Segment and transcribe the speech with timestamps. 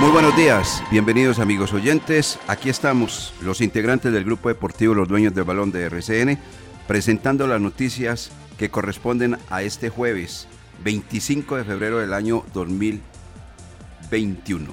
[0.00, 2.38] Muy buenos días, bienvenidos amigos oyentes.
[2.46, 6.38] Aquí estamos, los integrantes del grupo deportivo Los Dueños del Balón de RCN,
[6.86, 10.46] presentando las noticias que corresponden a este jueves
[10.84, 14.72] 25 de febrero del año 2021.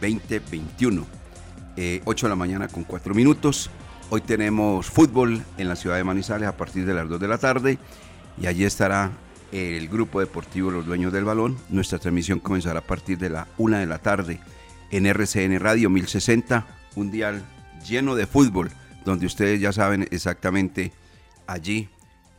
[0.00, 1.08] 2021, 8
[1.76, 3.70] eh, de la mañana con 4 minutos.
[4.08, 7.36] Hoy tenemos fútbol en la ciudad de Manizales a partir de las 2 de la
[7.36, 7.78] tarde
[8.40, 9.10] y allí estará
[9.52, 11.58] el grupo deportivo Los Dueños del Balón.
[11.68, 14.40] Nuestra transmisión comenzará a partir de la 1 de la tarde
[14.96, 17.42] en RCN Radio 1060, un dial
[17.84, 18.70] lleno de fútbol,
[19.04, 20.92] donde ustedes ya saben exactamente
[21.48, 21.88] allí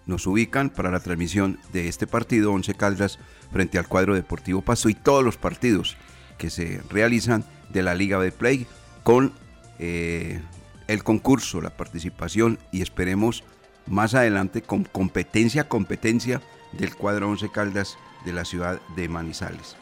[0.06, 3.20] nos ubican para la transmisión de este partido, Once Caldas
[3.52, 5.98] frente al cuadro Deportivo Paso y todos los partidos
[6.38, 7.44] que se realizan
[7.74, 8.68] de la Liga de Play
[9.04, 9.34] con
[9.80, 10.40] eh,
[10.88, 13.44] el concurso, la participación y esperemos
[13.86, 16.42] más adelante con competencia, competencia
[16.72, 19.76] del cuadro Once Caldas de la ciudad de Manizales.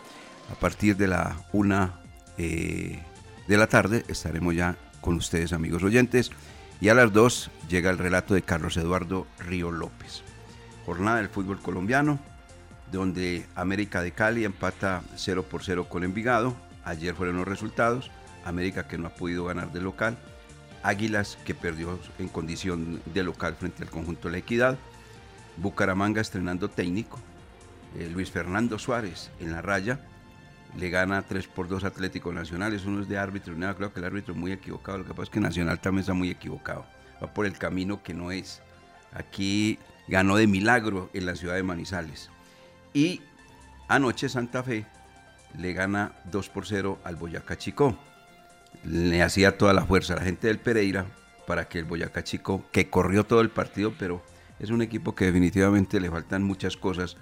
[0.51, 2.02] A partir de la una
[2.37, 2.99] eh,
[3.47, 6.31] de la tarde estaremos ya con ustedes amigos oyentes
[6.81, 10.23] y a las 2 llega el relato de Carlos Eduardo Río López.
[10.85, 12.19] Jornada del fútbol colombiano
[12.93, 16.55] donde América de Cali empata 0 por 0 con Envigado.
[16.85, 18.11] Ayer fueron los resultados.
[18.45, 20.17] América que no ha podido ganar de local.
[20.83, 24.77] Águilas que perdió en condición de local frente al conjunto de la Equidad.
[25.57, 27.19] Bucaramanga estrenando técnico.
[27.97, 29.99] Eh, Luis Fernando Suárez en la raya
[30.77, 33.99] le gana 3 por 2 Atlético Nacional, eso no es de árbitro, nada, creo que
[33.99, 36.85] el árbitro es muy equivocado, lo que pasa es que Nacional también está muy equivocado,
[37.21, 38.61] va por el camino que no es.
[39.13, 42.29] Aquí ganó de milagro en la ciudad de Manizales.
[42.93, 43.21] Y
[43.87, 44.85] anoche Santa Fe
[45.57, 47.95] le gana 2 por 0 al Boyacá Chico.
[48.83, 51.05] Le hacía toda la fuerza a la gente del Pereira
[51.45, 54.23] para que el Boyacá Chico, que corrió todo el partido, pero
[54.59, 57.17] es un equipo que definitivamente le faltan muchas cosas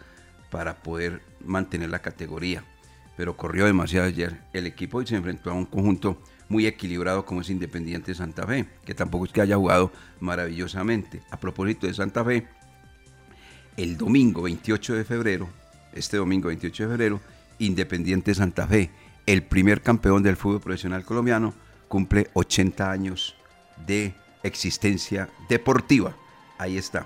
[0.50, 2.64] para poder mantener la categoría
[3.22, 7.42] pero corrió demasiado ayer el equipo y se enfrentó a un conjunto muy equilibrado como
[7.42, 11.22] es Independiente Santa Fe, que tampoco es que haya jugado maravillosamente.
[11.30, 12.48] A propósito de Santa Fe,
[13.78, 15.48] el domingo 28 de febrero,
[15.94, 17.22] este domingo 28 de febrero,
[17.60, 18.90] Independiente Santa Fe,
[19.28, 21.54] el primer campeón del fútbol profesional colombiano,
[21.90, 23.36] cumple 80 años
[23.86, 26.16] de existencia deportiva.
[26.58, 27.06] Ahí está.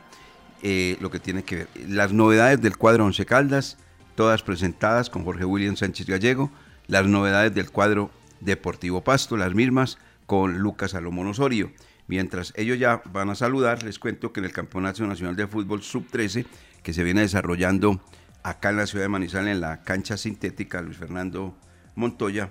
[0.64, 1.68] Eh, lo que tiene que ver.
[1.90, 3.78] Las novedades del cuadro Once Caldas,
[4.16, 6.52] todas presentadas con Jorge William Sánchez Gallego,
[6.88, 11.72] las novedades del cuadro Deportivo Pasto, las mismas con Lucas Salomón Osorio.
[12.08, 15.82] Mientras ellos ya van a saludar, les cuento que en el Campeonato Nacional de Fútbol
[15.82, 16.46] Sub-13,
[16.84, 18.00] que se viene desarrollando
[18.44, 21.56] acá en la ciudad de Manizales, en la cancha sintética Luis Fernando
[21.96, 22.50] Montoya,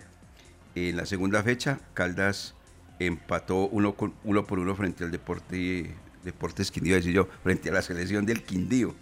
[0.74, 2.54] en la segunda fecha, Caldas
[2.98, 5.94] empató uno, por uno frente al Deporte,
[6.24, 8.94] Deportes Quindío, decir yo, frente a la selección del Quindío.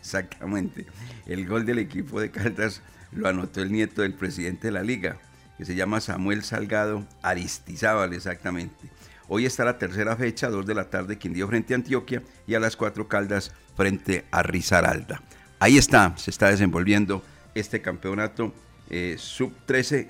[0.00, 0.86] Exactamente.
[1.26, 2.82] El gol del equipo de Caldas
[3.12, 5.18] lo anotó el nieto del presidente de la liga,
[5.58, 8.90] que se llama Samuel Salgado Aristizábal, exactamente.
[9.28, 12.60] Hoy está la tercera fecha, 2 de la tarde, Quindío frente a Antioquia y a
[12.60, 15.22] las 4 Caldas frente a Risaralda.
[15.60, 17.22] Ahí está, se está desenvolviendo
[17.54, 18.52] este campeonato
[18.88, 20.08] eh, sub-13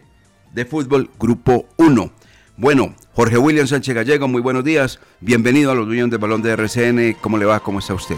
[0.52, 2.12] de fútbol, grupo 1.
[2.56, 5.00] Bueno, Jorge William Sánchez Gallego, muy buenos días.
[5.20, 7.16] Bienvenido a los dueños del balón de RCN.
[7.20, 7.60] ¿Cómo le va?
[7.60, 8.16] ¿Cómo está usted?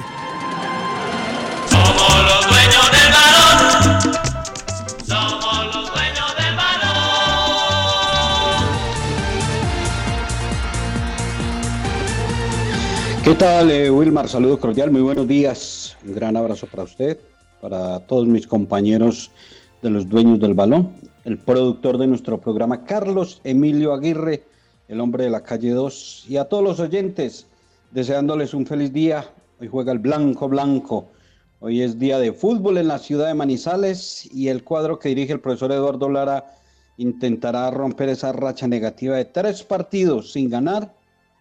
[13.25, 14.29] ¿Qué tal, eh, Wilmar?
[14.29, 15.97] Saludo cordial, muy buenos días.
[16.05, 17.21] Un gran abrazo para usted,
[17.61, 19.31] para todos mis compañeros
[19.81, 20.91] de los dueños del balón,
[21.25, 24.43] el productor de nuestro programa, Carlos Emilio Aguirre,
[24.89, 27.47] el hombre de la calle 2, y a todos los oyentes,
[27.93, 29.25] deseándoles un feliz día.
[29.61, 31.07] Hoy juega el Blanco Blanco.
[31.61, 35.33] Hoy es día de fútbol en la ciudad de Manizales y el cuadro que dirige
[35.33, 36.57] el profesor Eduardo Lara
[36.97, 40.93] intentará romper esa racha negativa de tres partidos sin ganar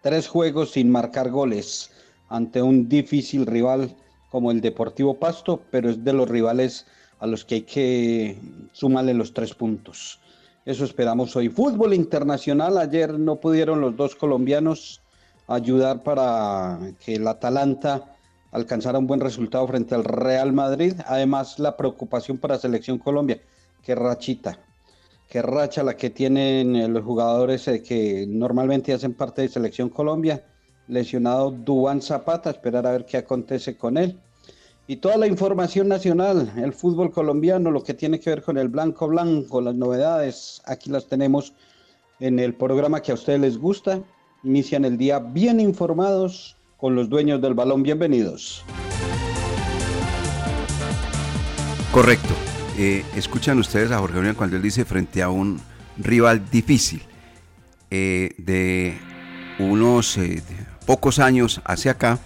[0.02, 1.90] tres juegos sin marcar goles
[2.28, 3.96] ante un difícil rival
[4.30, 6.86] como el Deportivo Pasto, pero es de los rivales
[7.20, 8.38] a los que hay que
[8.72, 10.20] sumarle los tres puntos.
[10.64, 11.48] Eso esperamos hoy.
[11.48, 15.00] Fútbol internacional, ayer no pudieron los dos colombianos
[15.46, 18.16] ayudar para que el Atalanta
[18.52, 20.94] alcanzara un buen resultado frente al Real Madrid.
[21.06, 23.40] Además, la preocupación para Selección Colombia,
[23.82, 24.58] que rachita,
[25.32, 29.88] qué racha la que tienen eh, los jugadores eh, que normalmente hacen parte de Selección
[29.88, 30.44] Colombia.
[30.88, 34.20] Lesionado Duan Zapata, esperar a ver qué acontece con él.
[34.86, 38.68] Y toda la información nacional, el fútbol colombiano, lo que tiene que ver con el
[38.68, 41.54] blanco blanco, las novedades, aquí las tenemos
[42.20, 44.02] en el programa que a ustedes les gusta.
[44.44, 47.82] Inician el día bien informados con los dueños del balón.
[47.82, 48.62] Bienvenidos.
[51.90, 52.34] Correcto.
[52.78, 55.60] Eh, escuchan ustedes a Jorge William cuando él dice frente a un
[55.98, 57.02] rival difícil.
[57.90, 58.98] Eh, de
[59.58, 60.42] unos eh,
[60.86, 62.18] pocos años hacia acá,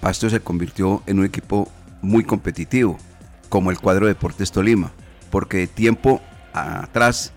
[0.00, 1.70] Pasto se convirtió en un equipo
[2.02, 2.98] muy competitivo,
[3.48, 4.92] como el cuadro Deportes Tolima,
[5.30, 6.20] porque de tiempo
[6.52, 7.32] atrás,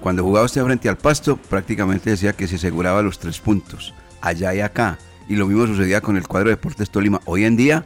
[0.00, 4.54] cuando jugaba usted frente al Pasto, prácticamente decía que se aseguraba los tres puntos, allá
[4.54, 4.98] y acá.
[5.28, 7.20] Y lo mismo sucedía con el cuadro Deportes Tolima.
[7.24, 7.84] Hoy en día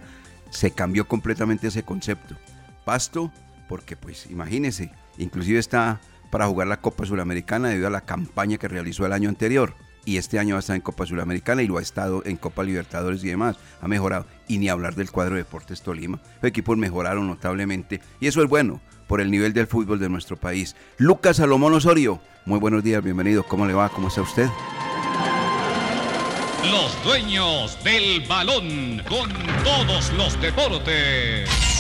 [0.50, 2.36] se cambió completamente ese concepto.
[2.88, 3.31] Pasto,
[3.69, 6.00] porque pues imagínense, inclusive está
[6.31, 9.75] para jugar la Copa Suramericana debido a la campaña que realizó el año anterior.
[10.06, 12.62] Y este año va a estar en Copa Suramericana y lo ha estado en Copa
[12.62, 13.56] Libertadores y demás.
[13.82, 14.25] Ha mejorado.
[14.49, 16.19] Y ni hablar del cuadro de Deportes Tolima.
[16.40, 18.00] Los equipos mejoraron notablemente.
[18.20, 20.75] Y eso es bueno por el nivel del fútbol de nuestro país.
[20.96, 22.23] Lucas Salomón Osorio.
[22.46, 23.43] Muy buenos días, bienvenido.
[23.43, 23.91] ¿Cómo le va?
[23.91, 24.49] ¿Cómo está usted?
[26.64, 29.31] Los dueños del balón con
[29.62, 31.77] todos los deportes.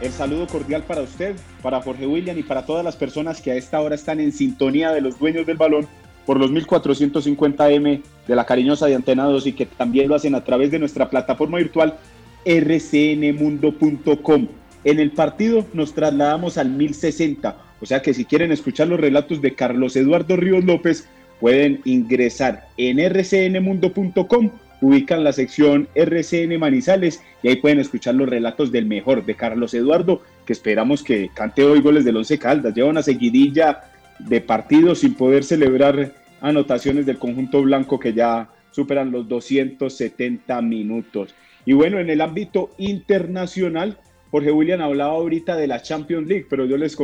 [0.00, 3.56] El saludo cordial para usted, para Jorge William y para todas las personas que a
[3.56, 5.86] esta hora están en sintonía de los dueños del balón
[6.24, 10.42] por los 1450M de la cariñosa de Antena 2 y que también lo hacen a
[10.42, 11.98] través de nuestra plataforma virtual
[12.46, 14.48] rcnmundo.com.
[14.84, 19.42] En el partido nos trasladamos al 1060, o sea que si quieren escuchar los relatos
[19.42, 21.06] de Carlos Eduardo Ríos López,
[21.40, 24.50] pueden ingresar en rcnmundo.com
[24.80, 29.74] ubican la sección RCN Manizales y ahí pueden escuchar los relatos del mejor de Carlos
[29.74, 32.74] Eduardo, que esperamos que cante hoy goles del Once Caldas.
[32.74, 33.84] Lleva una seguidilla
[34.18, 41.34] de partidos sin poder celebrar anotaciones del conjunto blanco que ya superan los 270 minutos.
[41.66, 43.98] Y bueno, en el ámbito internacional,
[44.30, 46.96] Jorge William hablaba ahorita de la Champions League, pero yo les,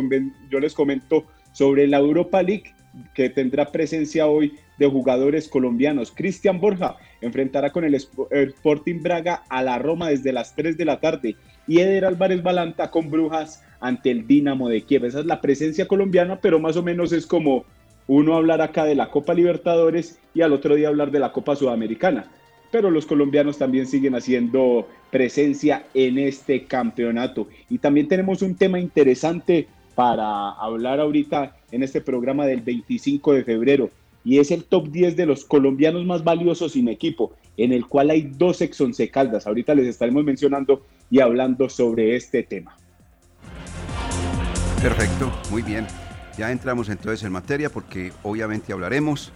[0.51, 2.73] yo les comento sobre la Europa League
[3.15, 6.13] que tendrá presencia hoy de jugadores colombianos.
[6.15, 11.01] Cristian Borja enfrentará con el Sporting Braga a la Roma desde las 3 de la
[11.01, 11.37] tarde
[11.67, 15.05] y Eder Álvarez Balanta con Brujas ante el Dinamo de Kiev.
[15.05, 17.65] Esa es la presencia colombiana, pero más o menos es como
[18.07, 21.57] uno hablar acá de la Copa Libertadores y al otro día hablar de la Copa
[21.57, 22.31] Sudamericana.
[22.71, 27.49] Pero los colombianos también siguen haciendo presencia en este campeonato.
[27.71, 33.45] Y también tenemos un tema interesante para hablar ahorita en este programa del 25 de
[33.45, 33.91] febrero
[34.25, 38.11] y es el top 10 de los colombianos más valiosos sin equipo, en el cual
[38.11, 39.47] hay dos ex once caldas.
[39.47, 42.77] Ahorita les estaremos mencionando y hablando sobre este tema.
[44.83, 45.87] Perfecto, muy bien.
[46.37, 49.33] Ya entramos entonces en materia porque obviamente hablaremos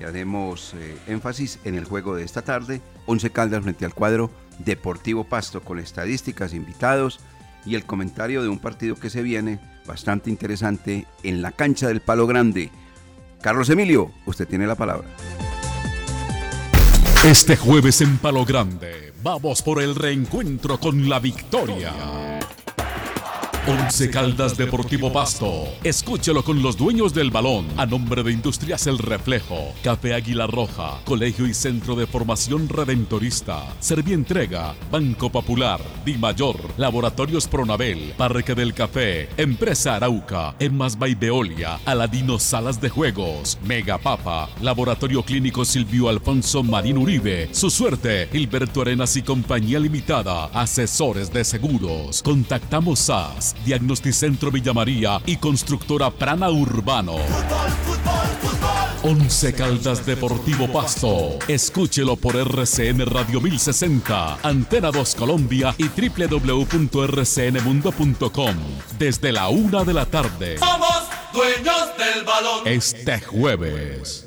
[0.00, 2.80] y haremos eh, énfasis en el juego de esta tarde.
[3.06, 4.30] Once Caldas frente al cuadro
[4.60, 7.18] Deportivo Pasto con estadísticas, invitados
[7.66, 12.00] y el comentario de un partido que se viene bastante interesante en la cancha del
[12.00, 12.70] Palo Grande
[13.44, 15.06] Carlos Emilio, usted tiene la palabra.
[17.24, 21.92] Este jueves en Palo Grande, vamos por el reencuentro con la victoria.
[23.66, 25.66] Once Caldas Deportivo Pasto.
[25.82, 27.66] Escúchelo con los dueños del balón.
[27.78, 33.64] A nombre de Industrias El Reflejo, Café Águila Roja, Colegio y Centro de Formación Redentorista,
[33.80, 42.38] Servientrega, Banco Popular, Di Mayor, Laboratorios Pronabel, Parque del Café, Empresa Arauca, Emas Veolia, Aladino
[42.38, 49.16] Salas de Juegos, Mega Papa, Laboratorio Clínico Silvio Alfonso Marín Uribe, Su Suerte, Gilberto Arenas
[49.16, 52.22] y Compañía Limitada, Asesores de Seguros.
[52.22, 57.14] Contactamos a más, Diagnosticentro Villa María y Constructora Prana Urbano.
[59.02, 61.38] Once Caldas Deportivo Pasto.
[61.46, 68.56] Escúchelo por RCN Radio 1060, Antena 2 Colombia y www.rcnmundo.com
[68.98, 70.56] desde la una de la tarde.
[70.58, 71.02] Somos
[71.34, 72.66] dueños del balón.
[72.66, 74.26] Este jueves.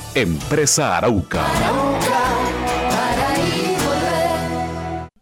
[0.13, 2.50] Empresa Arauca.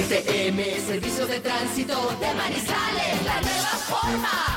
[0.00, 4.56] STM, Servicio de Tránsito de Manizales, la nueva forma.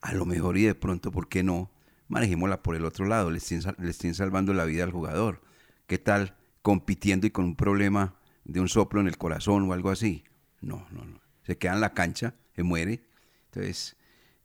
[0.00, 1.68] A lo mejor y de pronto, ¿por qué no?
[2.06, 5.42] Manejémosla por el otro lado, le estén, salvando la vida al jugador.
[5.88, 9.90] ¿Qué tal compitiendo y con un problema de un soplo en el corazón o algo
[9.90, 10.22] así?
[10.60, 11.20] No, no, no.
[11.42, 13.02] Se queda en la cancha, se muere.
[13.46, 13.96] Entonces,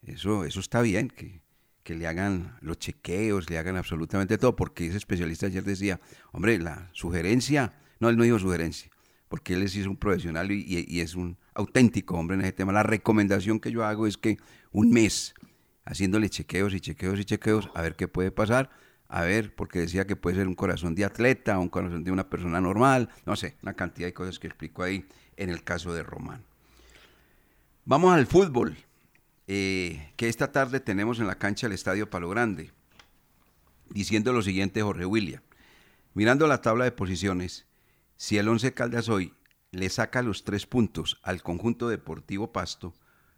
[0.01, 1.43] eso, eso está bien, que,
[1.83, 6.57] que le hagan los chequeos, le hagan absolutamente todo, porque ese especialista ayer decía, hombre,
[6.57, 8.89] la sugerencia, no, él no dijo sugerencia,
[9.27, 12.71] porque él es un profesional y, es un auténtico hombre en ese tema.
[12.71, 14.37] La recomendación que yo hago es que
[14.71, 15.33] un mes
[15.85, 18.69] haciéndole chequeos y chequeos y chequeos, a ver qué puede pasar,
[19.07, 22.29] a ver, porque decía que puede ser un corazón de atleta, un corazón de una
[22.29, 25.05] persona normal, no sé, una cantidad de cosas que explico ahí
[25.37, 26.43] en el caso de Román.
[27.85, 28.75] Vamos al fútbol.
[29.49, 32.71] Eh, que esta tarde tenemos en la cancha del Estadio Palo Grande,
[33.89, 35.41] diciendo lo siguiente Jorge William.
[36.13, 37.65] Mirando la tabla de posiciones,
[38.17, 39.33] si el Once Caldas hoy
[39.71, 42.93] le saca los tres puntos al conjunto deportivo Pasto,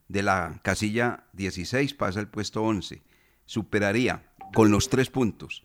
[0.07, 3.03] de la casilla 16 pasa al puesto 11,
[3.45, 5.63] superaría con los tres puntos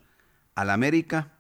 [0.55, 1.33] al América,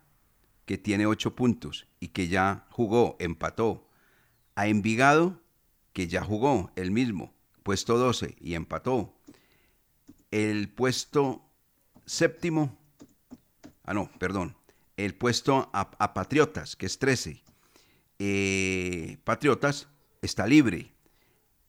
[0.66, 3.88] que tiene ocho puntos y que ya jugó, empató,
[4.54, 5.42] a Envigado,
[5.92, 9.14] que ya jugó el mismo, puesto 12 y empató.
[10.30, 11.44] El puesto
[12.06, 12.78] séptimo,
[13.84, 14.56] ah no, perdón,
[14.96, 17.43] el puesto a, Patriotas, que es 13.
[18.18, 19.88] Eh, Patriotas
[20.22, 20.92] está libre.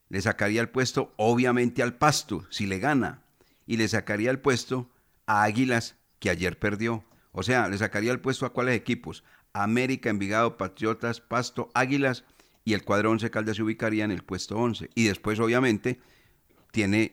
[0.08, 3.22] Le sacaría el puesto obviamente al Pasto, si le gana.
[3.66, 4.90] Y le sacaría el puesto
[5.26, 7.04] a Águilas, que ayer perdió.
[7.32, 9.24] O sea, le sacaría el puesto a cuáles equipos.
[9.52, 12.24] América, Envigado, Patriotas, Pasto, Águilas
[12.64, 14.90] y el cuadro 11 Caldas se ubicaría en el puesto 11.
[14.94, 16.00] Y después, obviamente,
[16.72, 17.12] tiene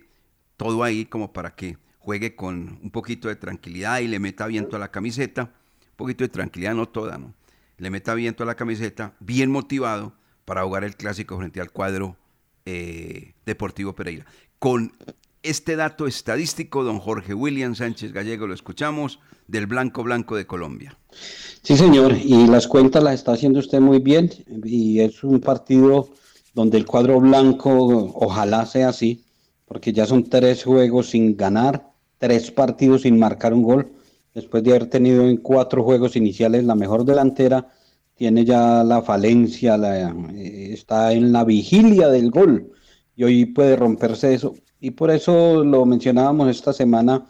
[0.58, 4.76] todo ahí como para que juegue con un poquito de tranquilidad y le meta viento
[4.76, 5.44] a la camiseta.
[5.44, 7.34] Un poquito de tranquilidad, no toda, ¿no?
[7.78, 10.14] Le meta viento a la camiseta, bien motivado
[10.46, 12.18] para jugar el clásico frente al cuadro
[12.66, 14.26] eh, Deportivo Pereira.
[14.60, 14.94] Con
[15.42, 20.98] este dato estadístico, don Jorge William Sánchez Gallego, lo escuchamos, del Blanco Blanco de Colombia.
[21.62, 24.32] Sí, señor, y las cuentas las está haciendo usted muy bien,
[24.64, 26.10] y es un partido
[26.54, 29.26] donde el cuadro blanco ojalá sea así,
[29.66, 33.92] porque ya son tres juegos sin ganar, tres partidos sin marcar un gol,
[34.34, 37.68] después de haber tenido en cuatro juegos iniciales la mejor delantera,
[38.16, 39.76] tiene ya la falencia,
[40.34, 42.72] eh, está en la vigilia del gol,
[43.16, 47.26] y hoy puede romperse eso, y por eso lo mencionábamos esta semana,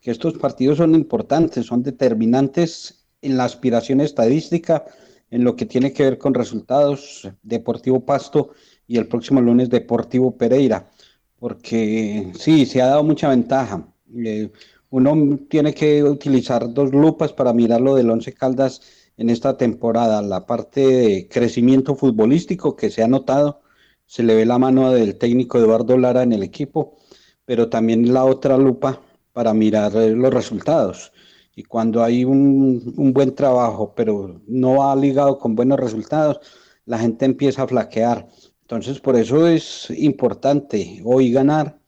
[0.00, 4.84] que estos partidos son importantes, son determinantes en la aspiración estadística,
[5.30, 8.50] en lo que tiene que ver con resultados, Deportivo Pasto
[8.86, 10.90] y el próximo lunes Deportivo Pereira,
[11.38, 13.86] porque sí, se ha dado mucha ventaja.
[14.16, 14.50] Eh,
[14.94, 18.80] uno tiene que utilizar dos lupas para mirar lo del Once Caldas
[19.16, 23.60] en esta temporada, la parte de crecimiento futbolístico que se ha notado,
[24.06, 26.96] se le ve la mano del técnico Eduardo Lara en el equipo,
[27.44, 29.00] pero también la otra lupa
[29.32, 31.12] para mirar eh, los resultados.
[31.56, 36.38] Y cuando hay un, buen trabajo, pero no va ligado con buenos resultados,
[36.86, 38.28] la gente empieza a flaquear.
[38.62, 41.80] Entonces, por eso es importante hoy ganar.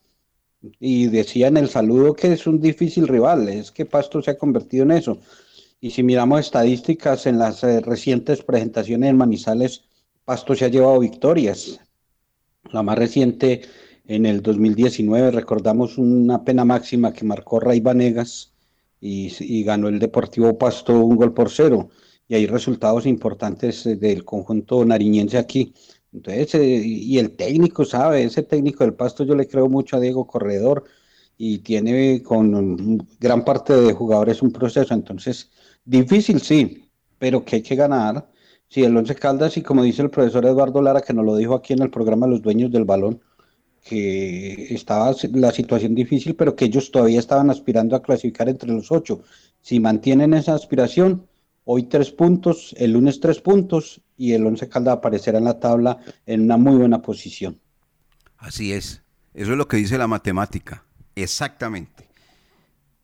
[0.80, 4.38] Y decía en el saludo que es un difícil rival, es que Pasto se ha
[4.38, 5.18] convertido en eso.
[5.80, 9.84] Y si miramos estadísticas en las eh, recientes presentaciones en Manizales,
[10.24, 11.78] Pasto se ha llevado victorias.
[12.72, 13.62] La más reciente
[14.06, 18.52] en el 2019 recordamos una pena máxima que marcó Ray Vanegas
[19.00, 21.90] y, ganó el Deportivo Pasto un gol por cero.
[22.28, 25.72] Y hay resultados importantes eh, del conjunto nariñense aquí.
[26.12, 28.24] Entonces, eh, y el técnico, ¿sabe?
[28.24, 30.84] Ese técnico del Pasto yo le creo mucho a Diego Corredor
[31.38, 34.94] y tiene con gran parte de jugadores un proceso.
[34.94, 35.50] Entonces,
[35.84, 36.88] difícil sí,
[37.18, 38.30] pero que hay que ganar.
[38.68, 41.54] Si el Once Caldas, y como dice el profesor Eduardo Lara, que nos lo dijo
[41.54, 43.20] aquí en el programa Los Dueños del Balón,
[43.84, 48.90] que estaba la situación difícil, pero que ellos todavía estaban aspirando a clasificar entre los
[48.90, 49.22] ocho.
[49.60, 51.26] Si mantienen esa aspiración,
[51.64, 55.98] hoy tres puntos, el lunes tres puntos y el Once Calda aparecerá en la tabla
[56.26, 57.60] en una muy buena posición.
[58.38, 59.02] Así es,
[59.34, 62.08] eso es lo que dice la matemática, exactamente.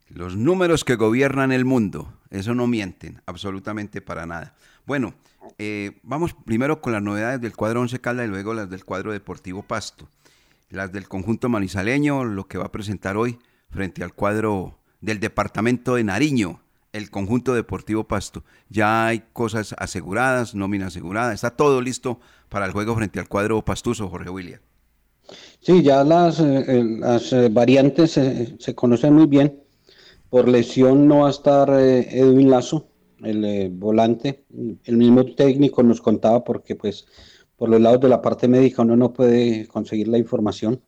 [0.08, 4.54] Los números que gobiernan el mundo, eso no mienten absolutamente para nada.
[4.86, 5.14] Bueno,
[5.58, 9.12] eh, vamos primero con las novedades del cuadro Once Calda y luego las del cuadro
[9.12, 10.08] Deportivo Pasto
[10.72, 13.38] las del conjunto manizaleño, lo que va a presentar hoy
[13.70, 16.61] frente al cuadro del departamento de Nariño,
[16.92, 18.44] el conjunto deportivo Pasto.
[18.68, 23.64] Ya hay cosas aseguradas, nómina asegurada, está todo listo para el juego frente al cuadro
[23.64, 24.60] pastuso, Jorge William.
[25.60, 29.62] Sí, ya las, eh, eh, variantes se conocen muy bien.
[30.28, 32.88] Por lesión no va a estar eh, Edwin Lazo,
[33.22, 34.44] el volante.
[34.84, 37.06] El mismo técnico nos contaba porque pues
[37.56, 40.82] por los lados de la parte médica uno no puede conseguir la información.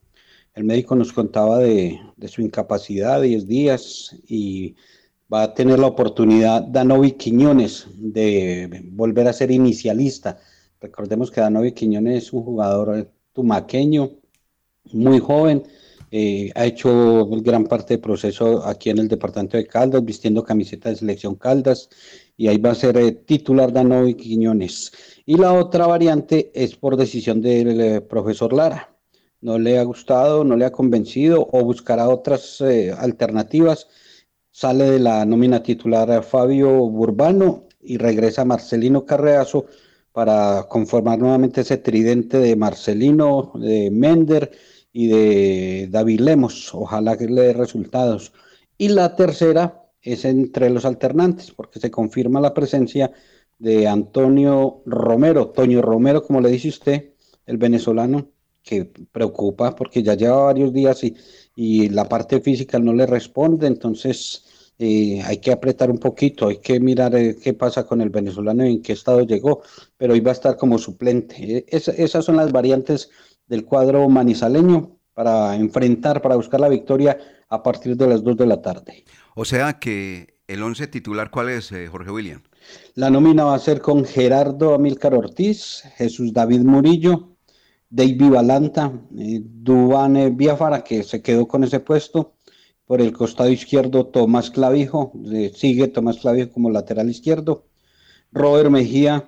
[0.55, 4.77] El médico nos contaba de, de su incapacidad, 10 días, y
[5.35, 10.39] va a tener la oportunidad Danovi Quiñones de volver a ser inicialista.
[10.81, 14.11] Recordemos que Danovi Quiñones es un jugador tumaqueño,
[14.93, 15.65] muy joven,
[16.13, 20.91] eh, ha hecho gran parte del proceso aquí en el departamento de Caldas, vistiendo camiseta
[20.91, 21.89] de selección Caldas,
[22.37, 24.93] y ahí va a ser eh, titular Danovi Quiñones.
[25.27, 28.95] Y la otra variante es por decisión del eh, profesor Lara.
[29.41, 33.89] No le ha gustado, no le ha convencido o buscará otras eh, alternativas.
[34.57, 39.67] Sale de la nómina titular a Fabio Burbano y regresa Marcelino Carreazo
[40.13, 44.53] para conformar nuevamente ese tridente de Marcelino, de Mender
[44.93, 46.73] y de David Lemos.
[46.73, 48.33] Ojalá que le dé resultados.
[48.79, 53.11] Y la tercera es entre los alternantes, porque se confirma la presencia
[53.59, 57.15] de Antonio Romero, Toño Romero, como le dice usted,
[57.45, 58.29] el venezolano,
[58.63, 61.17] que preocupa porque ya lleva varios días y,
[61.55, 64.45] y la parte física no le responde, entonces
[64.79, 68.67] eh, hay que apretar un poquito, hay que mirar eh, qué pasa con el venezolano
[68.67, 69.63] y en qué estado llegó,
[69.97, 71.37] pero va a estar como suplente.
[71.59, 73.11] Eh, es- esas son las variantes
[73.47, 78.47] del cuadro manizaleño para enfrentar, para buscar la victoria a partir de las 2 de
[78.47, 79.05] la tarde.
[79.37, 82.43] O sea que el 11 titular, ¿cuál es, eh, Jorge William?
[82.95, 87.34] La nómina va a ser con Gerardo Amílcar Ortiz, Jesús David Murillo,
[87.91, 92.35] David Balanta, eh, Duván eh, Biafara, que se quedó con ese puesto.
[92.87, 95.13] Por el costado izquierdo, Tomás Clavijo,
[95.55, 97.65] sigue Tomás Clavijo como lateral izquierdo.
[98.31, 99.27] Robert Mejía,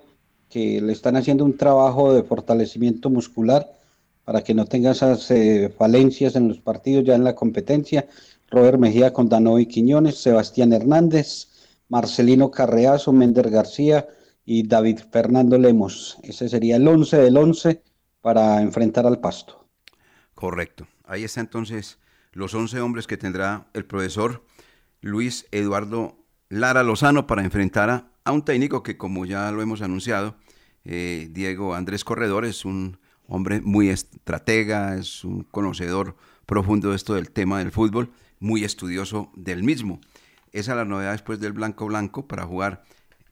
[0.50, 3.70] que le están haciendo un trabajo de fortalecimiento muscular
[4.24, 8.08] para que no tenga esas eh, falencias en los partidos ya en la competencia.
[8.50, 11.48] Robert Mejía con Danovi Quiñones, Sebastián Hernández,
[11.88, 14.08] Marcelino Carreazo, Mender García
[14.44, 16.18] y David Fernando Lemos.
[16.24, 17.82] Ese sería el 11 del 11
[18.26, 19.68] para enfrentar al Pasto.
[20.34, 20.88] Correcto.
[21.04, 22.00] Ahí está entonces
[22.32, 24.42] los 11 hombres que tendrá el profesor
[25.00, 26.16] Luis Eduardo
[26.48, 30.34] Lara Lozano para enfrentar a, un técnico que, como ya lo hemos anunciado,
[30.84, 37.14] eh, Diego Andrés Corredor es un hombre muy estratega, es un conocedor profundo de esto
[37.14, 38.10] del tema del fútbol,
[38.40, 40.00] muy estudioso del mismo.
[40.50, 42.82] Esa es la novedad después del Blanco Blanco para jugar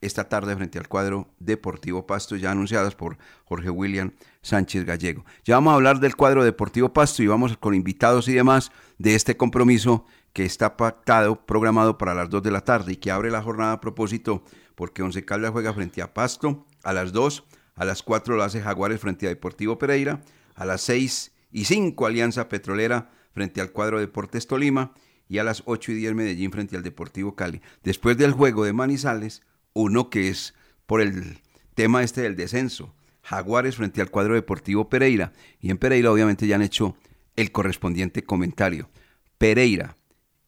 [0.05, 5.25] esta tarde frente al cuadro Deportivo Pasto, ya anunciadas por Jorge William Sánchez Gallego.
[5.43, 9.15] Ya vamos a hablar del cuadro Deportivo Pasto y vamos con invitados y demás de
[9.15, 13.31] este compromiso que está pactado, programado para las 2 de la tarde y que abre
[13.31, 14.43] la jornada a propósito
[14.75, 17.43] porque Once Caldas juega frente a Pasto a las 2,
[17.75, 20.21] a las 4 lo hace Jaguares frente a Deportivo Pereira,
[20.55, 24.93] a las 6 y 5 Alianza Petrolera frente al cuadro Deportes Tolima
[25.27, 27.61] y a las 8 y 10 Medellín frente al Deportivo Cali.
[27.83, 29.41] Después del juego de Manizales,
[29.75, 30.55] uno que es
[30.87, 31.39] por el
[31.75, 35.33] tema este del descenso, Jaguares frente al cuadro Deportivo Pereira.
[35.59, 36.95] Y en Pereira obviamente ya han hecho
[37.35, 38.89] el correspondiente comentario.
[39.37, 39.97] Pereira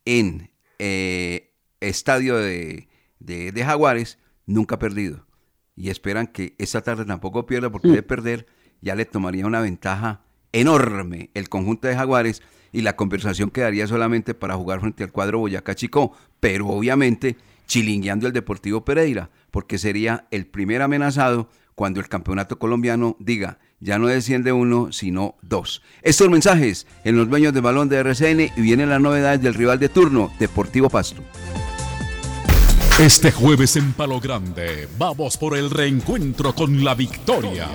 [0.06, 2.88] en eh, estadio de,
[3.20, 5.28] de, de Jaguares nunca ha perdido.
[5.76, 8.48] Y esperan que esta tarde tampoco pierda porque de perder
[8.82, 14.34] ya le tomaría una ventaja enorme el conjunto de Jaguares y la conversación quedaría solamente
[14.34, 20.26] para jugar frente al cuadro Boyacá Chico, pero obviamente chilingueando el Deportivo Pereira, porque sería
[20.32, 25.84] el primer amenazado cuando el campeonato colombiano diga, ya no desciende uno, sino dos.
[26.02, 29.78] Estos mensajes en los dueños del balón de RCN y vienen las novedades del rival
[29.78, 31.22] de turno, Deportivo Pasto.
[33.00, 37.68] Este jueves en Palo Grande vamos por el reencuentro con la victoria.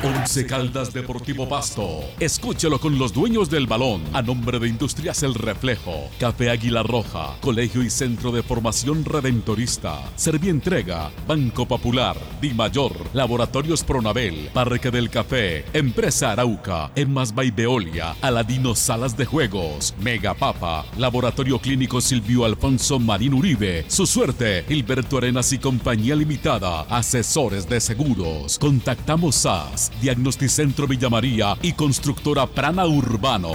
[0.00, 2.04] Once Caldas Deportivo Pasto.
[2.20, 4.00] Escúchelo con los dueños del balón.
[4.12, 9.98] A nombre de Industrias El Reflejo, Café Águila Roja, Colegio y Centro de Formación Redentorista,
[10.14, 18.14] Servientrega, Banco Popular, Di Mayor, Laboratorios Pronabel, Parque del Café, Empresa Arauca, Emas by Veolia,
[18.22, 25.18] Aladino Salas de Juegos, Mega Papa, Laboratorio Clínico Silvio Alfonso Marín Uribe, Su Suerte, Gilberto
[25.18, 28.60] Arenas y Compañía Limitada, Asesores de Seguros.
[28.60, 33.52] Contactamos SAS, Diagnosticentro Villa María y Constructora Prana Urbano.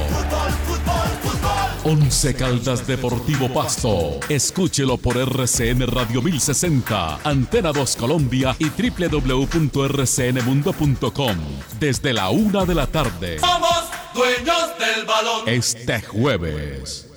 [1.84, 4.20] Once Caldas Deportivo Pasto.
[4.30, 11.38] Escúchelo por RCN Radio 1060, Antena 2 Colombia y www.rcnmundo.com
[11.80, 13.40] desde la una de la tarde.
[13.40, 15.48] Somos dueños del balón.
[15.48, 17.13] Este jueves.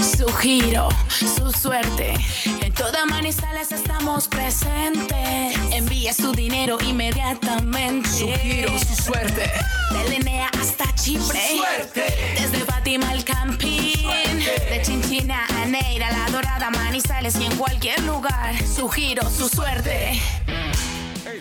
[0.00, 2.14] Su giro, su suerte.
[2.60, 5.56] En toda Manizales estamos presentes.
[5.70, 8.08] Envía su dinero inmediatamente.
[8.08, 9.50] Su giro, su suerte.
[9.92, 11.40] De Linea hasta Chipre.
[11.50, 12.36] Su suerte.
[12.40, 14.38] Desde Fátima al Campín.
[14.70, 18.54] De Chinchina a Neira, La Dorada, Manizales y en cualquier lugar.
[18.64, 20.20] Su giro, su suerte.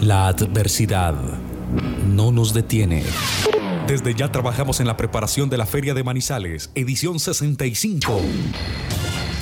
[0.00, 1.14] La adversidad
[2.06, 3.02] no nos detiene.
[3.88, 8.20] Desde ya trabajamos en la preparación de la Feria de Manizales, edición 65.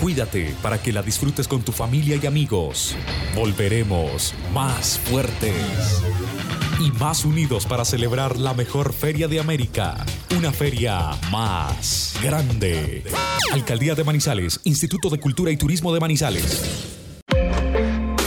[0.01, 2.97] Cuídate para que la disfrutes con tu familia y amigos.
[3.35, 6.03] Volveremos más fuertes
[6.81, 10.07] y más unidos para celebrar la mejor feria de América.
[10.37, 13.05] Una feria más grande.
[13.53, 16.96] Alcaldía de Manizales, Instituto de Cultura y Turismo de Manizales.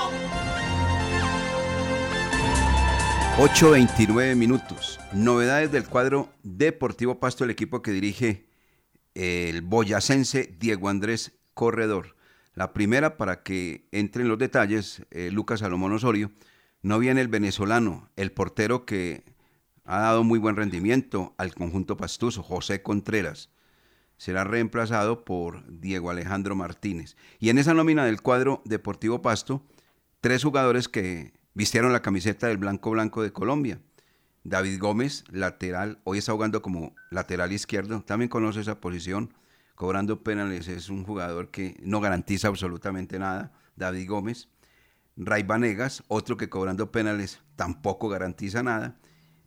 [3.41, 4.99] 8.29 minutos.
[5.13, 8.45] Novedades del cuadro Deportivo Pasto, el equipo que dirige
[9.15, 12.15] el boyacense Diego Andrés Corredor.
[12.53, 16.29] La primera, para que entren los detalles, eh, Lucas Salomón Osorio,
[16.83, 19.23] no viene el venezolano, el portero que
[19.85, 23.49] ha dado muy buen rendimiento al conjunto pastuso, José Contreras.
[24.17, 27.17] Será reemplazado por Diego Alejandro Martínez.
[27.39, 29.63] Y en esa nómina del cuadro Deportivo Pasto,
[30.19, 33.81] tres jugadores que vistieron la camiseta del Blanco Blanco de Colombia.
[34.43, 39.33] David Gómez, lateral, hoy está jugando como lateral izquierdo, también conoce esa posición,
[39.75, 44.49] cobrando penales, es un jugador que no garantiza absolutamente nada, David Gómez.
[45.17, 48.97] Ray Vanegas, otro que cobrando penales tampoco garantiza nada.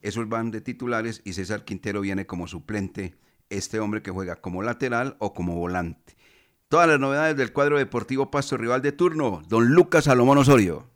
[0.02, 3.16] Esos van de titulares y César Quintero viene como suplente,
[3.50, 6.16] este hombre que juega como lateral o como volante.
[6.68, 10.93] Todas las novedades del cuadro deportivo Pasto Rival de turno, don Lucas Salomón Osorio.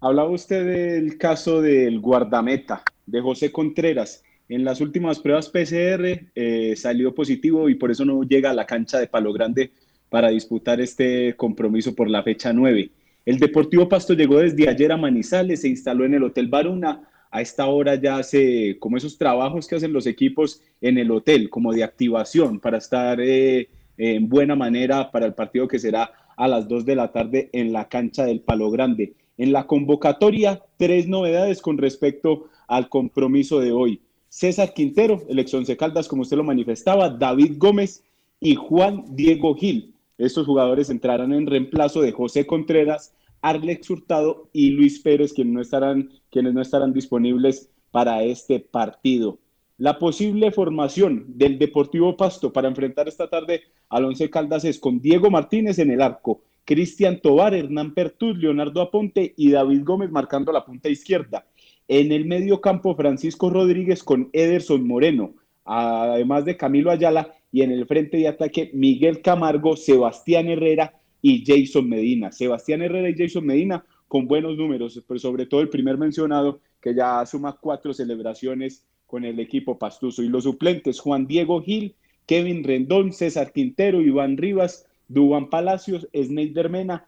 [0.00, 4.22] Hablaba usted del caso del guardameta de José Contreras.
[4.48, 8.66] En las últimas pruebas PCR eh, salió positivo y por eso no llega a la
[8.66, 9.70] cancha de Palo Grande
[10.10, 12.90] para disputar este compromiso por la fecha 9.
[13.24, 17.08] El Deportivo Pasto llegó desde ayer a Manizales, se instaló en el Hotel Baruna.
[17.30, 21.48] A esta hora ya hace como esos trabajos que hacen los equipos en el hotel,
[21.48, 26.46] como de activación, para estar eh, en buena manera para el partido que será a
[26.46, 29.14] las 2 de la tarde en la cancha del Palo Grande.
[29.38, 34.00] En la convocatoria, tres novedades con respecto al compromiso de hoy.
[34.28, 38.04] César Quintero, el Caldas, como usted lo manifestaba, David Gómez
[38.40, 39.94] y Juan Diego Gil.
[40.18, 45.60] Estos jugadores entrarán en reemplazo de José Contreras, Arlex Hurtado y Luis Pérez, quienes no
[45.60, 49.38] estarán, quienes no estarán disponibles para este partido.
[49.78, 55.00] La posible formación del Deportivo Pasto para enfrentar esta tarde al Once Caldas es con
[55.00, 60.52] Diego Martínez en el arco, Cristian Tobar, Hernán Pertuz, Leonardo Aponte y David Gómez marcando
[60.52, 61.46] la punta izquierda.
[61.88, 67.70] En el medio campo, Francisco Rodríguez con Ederson Moreno, además de Camilo Ayala, y en
[67.70, 72.32] el frente de ataque, Miguel Camargo, Sebastián Herrera y Jason Medina.
[72.32, 76.94] Sebastián Herrera y Jason Medina con buenos números, pero sobre todo el primer mencionado, que
[76.94, 80.22] ya suma cuatro celebraciones con el equipo pastuso.
[80.22, 81.94] Y los suplentes, Juan Diego Gil,
[82.26, 87.06] Kevin Rendón, César Quintero, Iván Rivas, Dubán Palacios, Sneider Mena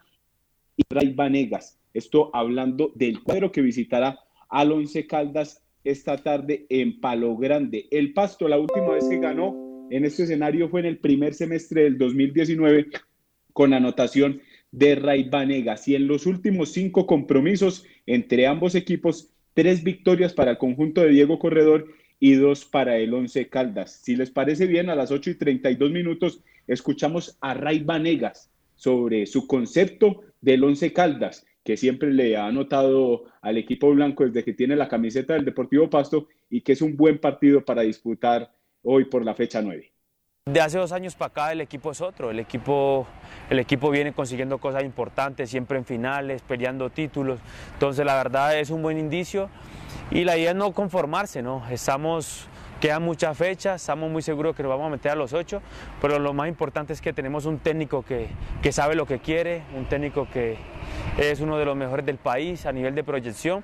[0.77, 1.79] y Ray Vanegas.
[1.93, 7.87] Esto hablando del cuadro que visitará al Once Caldas esta tarde en Palo Grande.
[7.91, 11.83] El Pasto, la última vez que ganó en este escenario fue en el primer semestre
[11.83, 12.87] del 2019
[13.53, 15.87] con anotación de Ray Vanegas.
[15.87, 21.09] Y en los últimos cinco compromisos entre ambos equipos, tres victorias para el conjunto de
[21.09, 21.87] Diego Corredor
[22.19, 24.01] y dos para el Once Caldas.
[24.03, 29.25] Si les parece bien, a las 8 y 32 minutos escuchamos a Ray Vanegas sobre
[29.25, 34.53] su concepto del Once Caldas, que siempre le ha anotado al equipo blanco desde que
[34.53, 38.51] tiene la camiseta del Deportivo Pasto y que es un buen partido para disputar
[38.83, 39.91] hoy por la fecha 9.
[40.45, 43.05] De hace dos años para acá el equipo es otro, el equipo,
[43.49, 47.39] el equipo viene consiguiendo cosas importantes, siempre en finales, peleando títulos,
[47.73, 49.49] entonces la verdad es un buen indicio
[50.09, 51.63] y la idea es no conformarse, ¿no?
[51.69, 52.47] Estamos,
[52.79, 55.61] quedan muchas fechas, estamos muy seguros que nos vamos a meter a los ocho,
[56.01, 58.27] pero lo más importante es que tenemos un técnico que,
[58.61, 60.57] que sabe lo que quiere, un técnico que
[61.17, 63.63] es uno de los mejores del país a nivel de proyección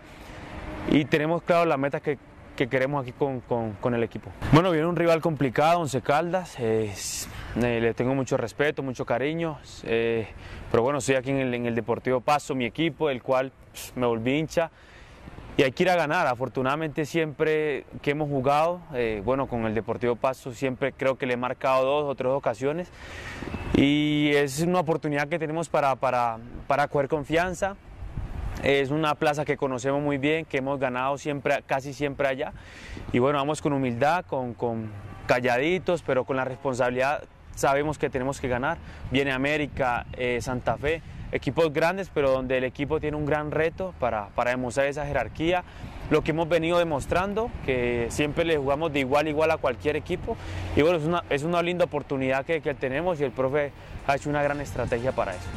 [0.91, 2.17] y tenemos claro las metas que,
[2.55, 4.31] que queremos aquí con, con, con, el equipo.
[4.51, 6.93] Bueno, viene un rival complicado, Once Caldas, eh,
[7.55, 10.27] le tengo mucho respeto, mucho cariño, eh,
[10.71, 13.93] pero bueno, estoy aquí en el, en el Deportivo Paso, mi equipo, el cual pues,
[13.95, 14.69] me volví hincha
[15.57, 16.27] y hay que ir a ganar.
[16.27, 21.33] Afortunadamente siempre que hemos jugado, eh, bueno, con el Deportivo Paso siempre creo que le
[21.33, 22.89] he marcado dos o tres ocasiones
[23.75, 26.37] y es una oportunidad que tenemos para, para,
[26.67, 27.75] para coger confianza.
[28.63, 32.53] Es una plaza que conocemos muy bien, que hemos ganado siempre, casi siempre allá.
[33.11, 34.89] Y bueno, vamos con humildad, con, con
[35.27, 38.77] calladitos, pero con la responsabilidad sabemos que tenemos que ganar.
[39.11, 43.93] Viene América, eh, Santa Fe, equipos grandes, pero donde el equipo tiene un gran reto
[43.99, 45.63] para, para demostrar esa jerarquía.
[46.09, 49.95] Lo que hemos venido demostrando, que siempre le jugamos de igual a igual a cualquier
[49.95, 50.37] equipo.
[50.75, 53.71] Y bueno, es una, es una linda oportunidad que, que tenemos y el profe
[54.07, 55.47] ha hecho una gran estrategia para eso.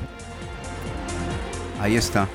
[1.80, 2.28] Ahí está.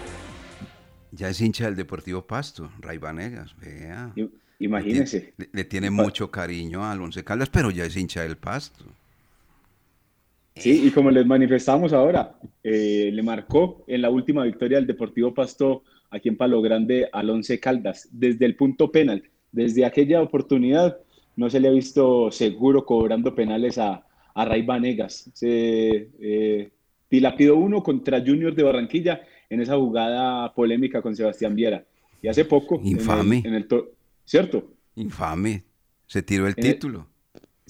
[1.11, 4.13] Ya es hincha del Deportivo Pasto, Ray Vanegas, vea.
[4.59, 5.33] Imagínese.
[5.37, 8.85] Le, le, tiene mucho cariño al Once Caldas, pero ya es hincha del Pasto.
[10.55, 15.33] Sí, y como les manifestamos ahora, eh, le marcó en la última victoria del Deportivo
[15.33, 19.23] Pasto aquí en Palo Grande al Once Caldas, desde el punto penal.
[19.51, 20.97] Desde aquella oportunidad
[21.35, 25.29] no se le ha visto seguro cobrando penales a, a Ray Vanegas.
[25.33, 26.71] Se eh,
[27.09, 31.83] dilapidó uno contra Junior de Barranquilla en esa jugada polémica con Sebastián Viera.
[32.21, 32.79] Y hace poco...
[32.83, 33.39] Infame.
[33.39, 33.83] En el, en el
[34.23, 34.71] ¿Cierto?
[34.95, 35.63] Infame.
[36.05, 36.99] Se tiró el en título.
[36.99, 37.12] El,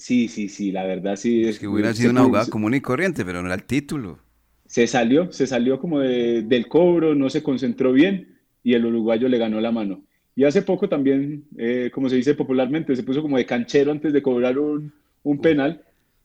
[0.04, 1.44] Sí, sí, sí, la verdad sí.
[1.44, 4.18] Es que hubiera sido una jugada común y corriente, pero no era el título.
[4.66, 9.28] Se salió, se salió como de, del cobro, no se concentró bien y el uruguayo
[9.28, 10.04] le ganó la mano.
[10.36, 14.12] Y hace poco también, eh, como se dice popularmente, se puso como de canchero antes
[14.12, 15.82] de cobrar un, un penal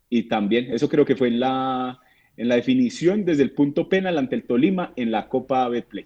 [0.09, 2.01] y también, eso creo que fue en la,
[2.35, 6.03] en la definición desde el punto penal ante el Tolima en la Copa Betplay.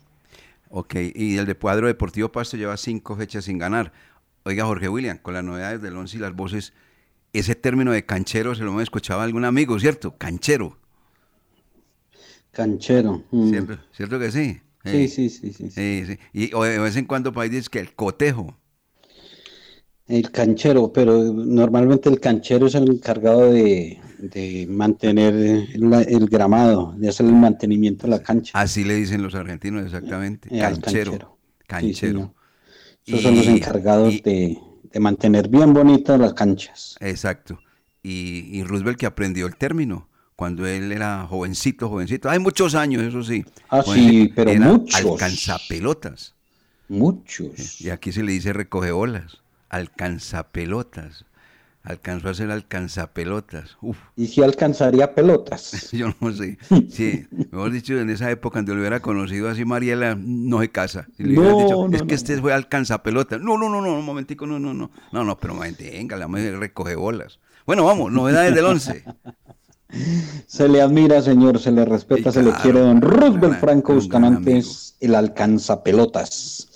[0.70, 3.92] Ok, y el de cuadro Deportivo Pasto lleva cinco fechas sin ganar.
[4.44, 6.72] Oiga, Jorge William, con las novedades del once y las voces
[7.34, 10.16] ese término de canchero se lo hemos escuchado a algún amigo, ¿cierto?
[10.18, 10.78] Canchero.
[12.52, 13.24] Canchero.
[13.32, 13.50] Mm.
[13.50, 14.62] ¿Cierto, ¿Cierto, que sí?
[14.86, 16.06] Sí, sí, sí, sí, sí.
[16.06, 16.18] sí.
[16.34, 18.58] Y o de vez en cuando para dices que el cotejo.
[20.08, 26.94] El canchero, pero normalmente el canchero es el encargado de, de mantener el, el, gramado,
[26.98, 28.52] de hacer el mantenimiento de la cancha.
[28.54, 30.50] Así le dicen los argentinos, exactamente.
[30.52, 31.12] Eh, canchero.
[31.12, 31.38] Canchero.
[31.66, 32.36] canchero.
[33.06, 34.58] Sí, Esos y, son los encargados y, de
[34.94, 36.96] de mantener bien bonitas las canchas.
[37.00, 37.60] Exacto.
[38.04, 42.30] Y, y, Roosevelt que aprendió el término cuando él era jovencito, jovencito.
[42.30, 43.44] Hay muchos años, eso sí.
[43.70, 44.96] Ah, sí, pero era muchos.
[45.02, 46.36] Alcanzapelotas.
[46.90, 47.82] Muchos.
[47.82, 49.42] Y aquí se le dice recoge bolas.
[49.70, 51.26] Alcanzapelotas.
[51.84, 53.78] Alcanzó a ser alcanzapelotas.
[53.82, 53.98] Uf.
[54.16, 55.90] ¿Y si alcanzaría pelotas?
[55.92, 56.58] Yo no sé.
[56.90, 61.08] Sí, mejor dicho, en esa época, cuando lo hubiera conocido así, Mariela no se casa.
[61.18, 63.42] Si le no, dicho, no, es que este fue alcanzapelotas.
[63.42, 64.92] No, no, no, no, un momentico, no, no, no.
[65.12, 67.40] No, no, pero venga, la madre recoge bolas.
[67.66, 69.04] Bueno, vamos, novedades del 11.
[70.48, 72.80] Se le admira, señor, se le respeta, se claro, le quiere.
[72.80, 74.62] Don Roosevelt Franco Bustamante
[75.00, 76.70] el alcanzapelotas.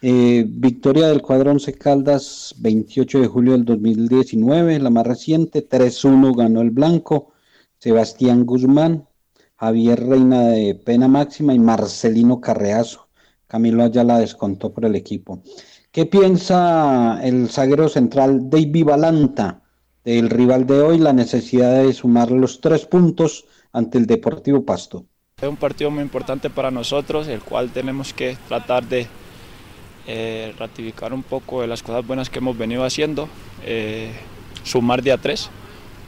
[0.00, 6.36] Eh, victoria del cuadro Once Caldas, 28 de julio del 2019, la más reciente, 3-1
[6.36, 7.32] ganó el blanco,
[7.78, 9.08] Sebastián Guzmán,
[9.56, 13.08] Javier Reina de pena máxima y Marcelino Carreazo.
[13.48, 15.42] Camilo Ayala descontó por el equipo.
[15.90, 19.62] ¿Qué piensa el zaguero central David Balanta
[20.04, 25.06] del rival de hoy, la necesidad de sumar los tres puntos ante el Deportivo Pasto?
[25.40, 29.06] Es un partido muy importante para nosotros, el cual tenemos que tratar de
[30.10, 33.28] eh, ratificar un poco de las cosas buenas que hemos venido haciendo,
[33.62, 34.10] eh,
[34.62, 35.50] sumar día 3.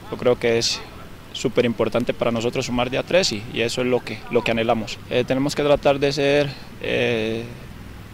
[0.09, 0.81] Yo creo que es
[1.33, 4.97] súper importante para nosotros sumar día 3 y, eso es lo que, lo que anhelamos.
[5.11, 6.49] Eh, tenemos que tratar de ser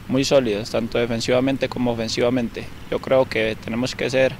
[0.10, 2.66] muy sólidos, tanto defensivamente como ofensivamente.
[2.92, 4.34] Yo creo que tenemos que ser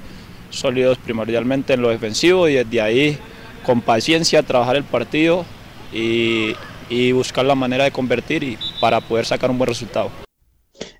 [0.50, 3.18] sólidos primordialmente en lo defensivo y desde ahí
[3.64, 5.46] con paciencia trabajar el partido
[5.94, 6.52] y,
[6.90, 10.27] y buscar la manera de convertir y para poder sacar un buen resultado.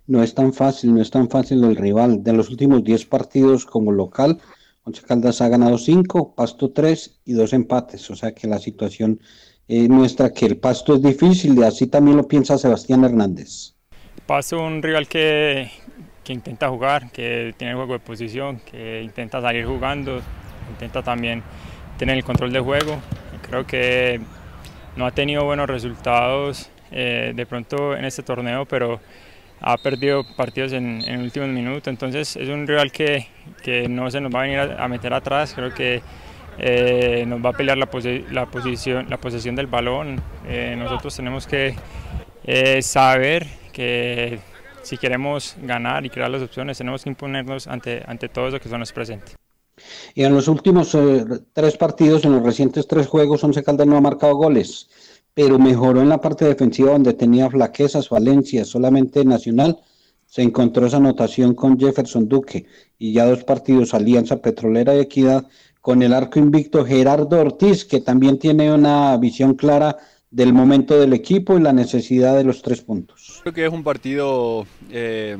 [0.09, 2.25] No es tan fácil, no es tan fácil el rival.
[2.25, 4.39] De los últimos 10 partidos como local,
[4.83, 8.11] Once Caldas ha ganado 5, Pasto 3 y 2 empates.
[8.11, 9.21] O sea que la situación
[9.69, 13.75] eh, muestra que el Pasto es difícil y así también lo piensa Sebastián Hernández.
[14.27, 15.71] Pasto es un rival que,
[16.25, 20.23] que intenta jugar, que tiene juego de posición, que intenta salir jugando,
[20.71, 21.43] intenta también
[21.99, 22.97] tener el control de juego.
[23.43, 24.21] Creo que
[24.97, 29.01] no ha tenido buenos resultados eh, de pronto en este torneo, pero
[29.61, 33.29] ha perdido partidos en, en el último minuto, entonces es un rival que,
[33.63, 36.03] que, no se nos va a venir a, meter atrás, creo que
[36.59, 41.15] eh, nos va a pelear la, posi la, posición, la posesión del balón, eh, nosotros
[41.15, 41.75] tenemos que
[42.45, 44.41] eh, saber que
[44.83, 48.69] si queremos ganar y crear las opciones tenemos que imponernos ante, ante todo eso que
[48.69, 49.37] son los presentes.
[50.15, 53.97] Y en los últimos eh, tres partidos, en los recientes tres juegos, Once Caldas no
[53.97, 54.89] ha marcado goles
[55.35, 59.79] pero mejoró en la parte defensiva donde tenía flaquezas, Valencia, solamente Nacional,
[60.27, 62.67] se encontró esa anotación con Jefferson Duque
[62.99, 65.47] y ya dos partidos, Alianza Petrolera y Equidad,
[65.81, 69.97] con el arco invicto Gerardo Ortiz, que también tiene una visión clara
[70.31, 73.41] del momento del equipo y la necesidad de los tres puntos.
[73.43, 75.39] Creo que es un partido eh,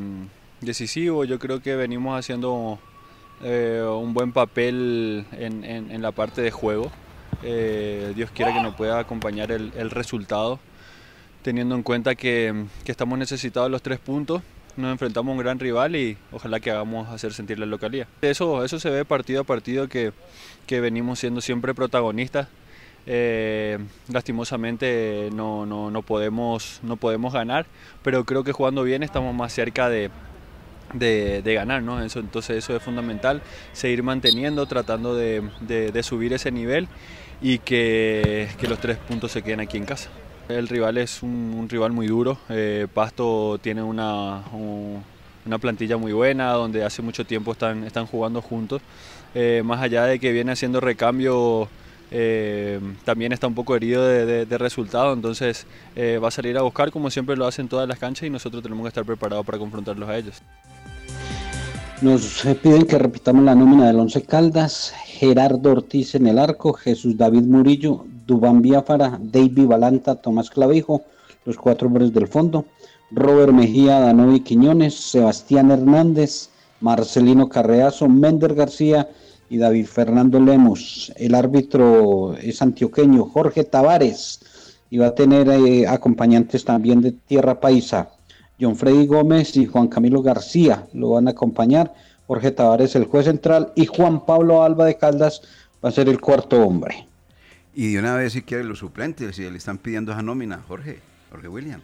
[0.63, 2.79] decisivo, yo creo que venimos haciendo
[3.43, 6.91] eh, un buen papel en, en la parte de juego.
[7.43, 10.59] Eh, Dios quiera que nos pueda acompañar el, resultado,
[11.43, 14.43] teniendo en cuenta que, estamos necesitados los tres puntos.
[14.77, 18.07] Nos enfrentamos a un gran rival y ojalá que hagamos hacer sentir la localidad.
[18.23, 20.13] Eso, eso se ve partido a partido que,
[20.67, 22.49] que venimos siendo siempre protagonistas.
[23.07, 23.79] Eh,
[24.13, 27.67] lastimosamente no, no, no, podemos, no podemos ganar,
[28.03, 30.11] pero creo que jugando bien estamos más cerca de,
[30.93, 32.03] de, ganar, ¿no?
[32.03, 36.89] Entonces eso es fundamental, seguir manteniendo, tratando de, de subir ese nivel
[37.41, 40.11] y que, que, los tres puntos se queden aquí en casa.
[40.49, 45.03] El rival es un, un rival muy duro, eh, Pasto tiene una, un,
[45.45, 48.81] una, plantilla muy buena, donde hace mucho tiempo están, están jugando juntos,
[49.35, 51.69] eh, más allá de que viene haciendo recambio,
[52.11, 56.57] eh, también está un poco herido de, de, de resultado, entonces eh, va a salir
[56.57, 59.45] a buscar como siempre lo hacen todas las canchas y nosotros tenemos que estar preparados
[59.45, 60.43] para confrontarlos a ellos.
[62.01, 67.17] Nos piden que repitamos la nómina del Once Caldas, Gerardo Ortiz en el arco, Jesús
[67.17, 71.03] David Murillo, Dubán Biafara, David Balanta, Tomás Clavijo,
[71.45, 72.67] los cuatro hombres del fondo,
[73.11, 79.09] Robert Mejía, Danovi Quiñones, Sebastián Hernández, Marcelino Carreazo, Mender García
[79.51, 81.13] y David Fernando Lemos.
[81.17, 84.39] El árbitro es antioqueño, Jorge Tavares,
[84.89, 88.11] y va a tener eh, acompañantes también de Tierra Paisa.
[88.61, 91.95] John Freddy Gómez y Juan Camilo García lo van a acompañar.
[92.27, 95.43] Jorge Tavares, el juez central, y Juan Pablo Alba de Caldas
[95.83, 97.07] va a ser el cuarto hombre.
[97.75, 100.99] Y de una vez, si quiere, los suplentes, si le están pidiendo esa nómina, Jorge,
[101.31, 101.81] Jorge William.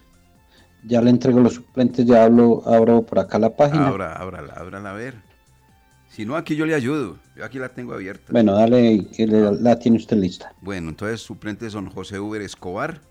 [0.87, 3.87] Ya le entrego los suplentes, ya hablo, abro por acá la página.
[3.87, 5.15] Abra, ábrala, ábrala a ver.
[6.09, 7.17] Si no, aquí yo le ayudo.
[7.35, 8.31] Yo aquí la tengo abierta.
[8.31, 10.53] Bueno, dale, que le, la tiene usted lista.
[10.61, 13.01] Bueno, entonces suplentes son José Uber Escobar,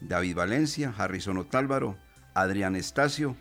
[0.00, 1.96] David Valencia, Harrison Otálvaro,
[2.34, 3.36] Adrián Estacio,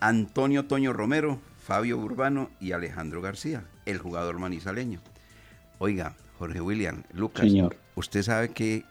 [0.00, 5.00] Antonio Toño Romero, Fabio Urbano y Alejandro García, el jugador manizaleño.
[5.78, 7.76] Oiga, Jorge William, Lucas, Señor.
[7.94, 8.84] ¿usted sabe qué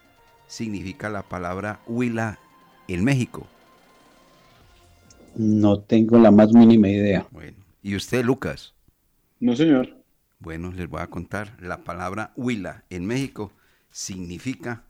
[0.47, 2.39] significa la palabra huila
[2.87, 3.47] en México?
[5.35, 7.27] No tengo la más mínima idea.
[7.31, 8.73] Bueno, ¿y usted, Lucas?
[9.39, 9.95] No, señor.
[10.39, 11.55] Bueno, les voy a contar.
[11.59, 13.51] La palabra huila en México
[13.91, 14.83] significa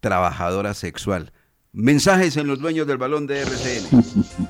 [0.00, 1.32] trabajadora sexual.
[1.72, 4.48] Mensajes en los dueños del balón de RCN.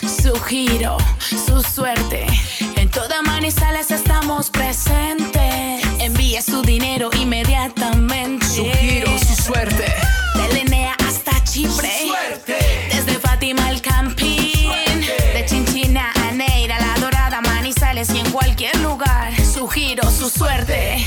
[0.00, 2.26] su giro, su suerte.
[2.76, 5.82] En toda Manizales estamos presentes.
[5.98, 8.46] Envía su dinero inmediatamente.
[8.46, 9.84] Su giro, su suerte.
[10.34, 11.90] De Lenea hasta Chipre.
[12.00, 12.56] Su suerte.
[12.92, 14.50] Desde Fátima al Campín.
[14.52, 15.32] Suerte.
[15.34, 19.32] De Chinchina a Neira, La Dorada, Manizales y en cualquier lugar.
[19.44, 21.06] Su giro, su suerte.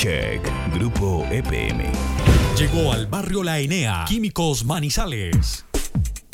[0.00, 0.40] Check,
[0.72, 1.92] Grupo EPM.
[2.56, 5.66] Llegó al barrio La Enea, Químicos Manizales.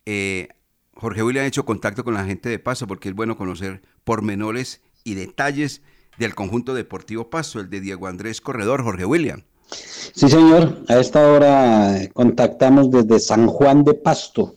[0.06, 0.48] Eh,
[0.94, 4.82] Jorge William ha hecho contacto con la gente de Pasto porque es bueno conocer pormenores
[5.04, 5.82] y detalles
[6.18, 9.44] del conjunto deportivo Pasto, el de Diego Andrés Corredor, Jorge William.
[9.70, 10.84] Sí, señor.
[10.88, 14.56] A esta hora contactamos desde San Juan de Pasto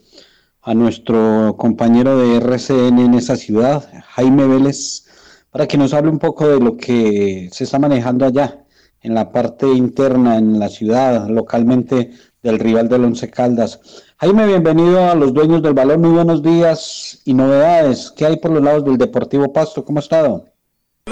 [0.62, 5.06] a nuestro compañero de RCN en esa ciudad, Jaime Vélez,
[5.50, 8.64] para que nos hable un poco de lo que se está manejando allá,
[9.02, 12.12] en la parte interna, en la ciudad, localmente
[12.44, 13.80] del rival del Once Caldas.
[14.18, 16.02] Jaime, bienvenido a los dueños del balón.
[16.02, 18.12] Muy buenos días y novedades.
[18.16, 19.84] ¿Qué hay por los lados del Deportivo Pasto?
[19.84, 20.51] ¿Cómo ha estado?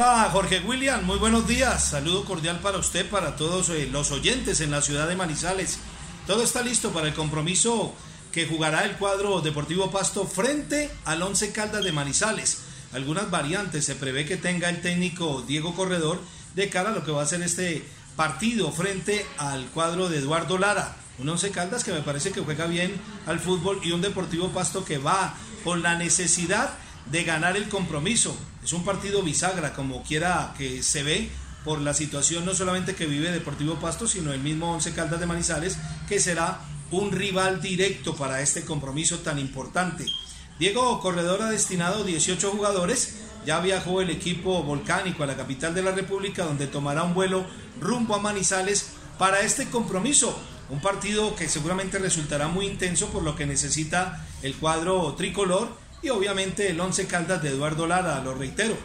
[0.01, 1.89] Hola Jorge William, muy buenos días.
[1.89, 5.77] Saludo cordial para usted, para todos eh, los oyentes en la ciudad de Manizales.
[6.25, 7.93] Todo está listo para el compromiso
[8.31, 12.59] que jugará el cuadro Deportivo Pasto frente al Once Caldas de Manizales.
[12.93, 16.21] Algunas variantes se prevé que tenga el técnico Diego Corredor
[16.55, 17.85] de cara a lo que va a ser este
[18.15, 20.95] partido frente al cuadro de Eduardo Lara.
[21.17, 22.93] Un Once Caldas que me parece que juega bien
[23.27, 25.35] al fútbol y un Deportivo Pasto que va
[25.65, 26.69] con la necesidad
[27.11, 28.35] de ganar el compromiso.
[28.63, 31.29] Es un partido bisagra, como quiera que se ve,
[31.63, 35.25] por la situación no solamente que vive Deportivo Pasto, sino el mismo Once Caldas de
[35.25, 40.05] Manizales, que será un rival directo para este compromiso tan importante.
[40.57, 45.83] Diego Corredor ha destinado 18 jugadores, ya viajó el equipo volcánico a la capital de
[45.83, 47.45] la República, donde tomará un vuelo
[47.79, 50.37] rumbo a Manizales para este compromiso.
[50.69, 55.69] Un partido que seguramente resultará muy intenso por lo que necesita el cuadro tricolor
[56.01, 58.77] y obviamente el 11 Caldas de Eduardo Lara, lo reitero.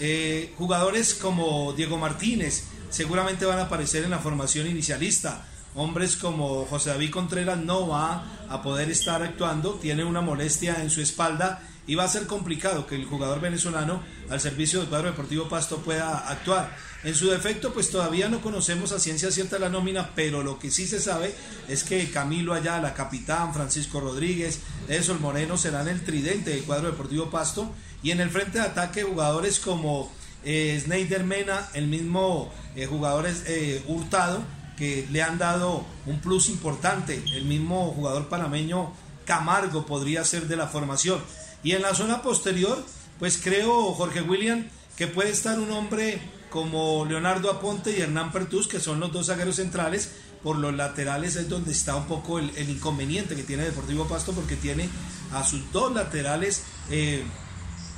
[0.00, 5.46] Eh, jugadores como Diego Martínez seguramente van a aparecer en la formación inicialista.
[5.74, 10.90] Hombres como José David Contreras no va a poder estar actuando, tiene una molestia en
[10.90, 15.08] su espalda y va a ser complicado que el jugador venezolano al servicio del cuadro
[15.08, 16.76] deportivo Pasto pueda actuar.
[17.02, 20.70] En su defecto, pues todavía no conocemos a ciencia cierta la nómina, pero lo que
[20.70, 21.34] sí se sabe
[21.66, 27.30] es que Camilo Ayala, capitán, Francisco Rodríguez, Edson Moreno serán el tridente del cuadro deportivo
[27.30, 27.72] Pasto
[28.02, 30.12] y en el frente de ataque jugadores como
[30.44, 30.82] eh,
[31.24, 34.42] Mena, el mismo eh, jugador eh, Hurtado,
[34.76, 38.92] que le han dado un plus importante, el mismo jugador panameño
[39.24, 41.20] Camargo podría ser de la formación.
[41.62, 42.84] Y en la zona posterior,
[43.18, 48.68] pues creo, Jorge William, que puede estar un hombre como Leonardo Aponte y Hernán Pertús,
[48.68, 50.10] que son los dos zagueros centrales.
[50.42, 54.54] Por los laterales es donde está un poco el, inconveniente que tiene Deportivo Pasto, porque
[54.54, 54.88] tiene
[55.32, 57.24] a sus dos laterales eh,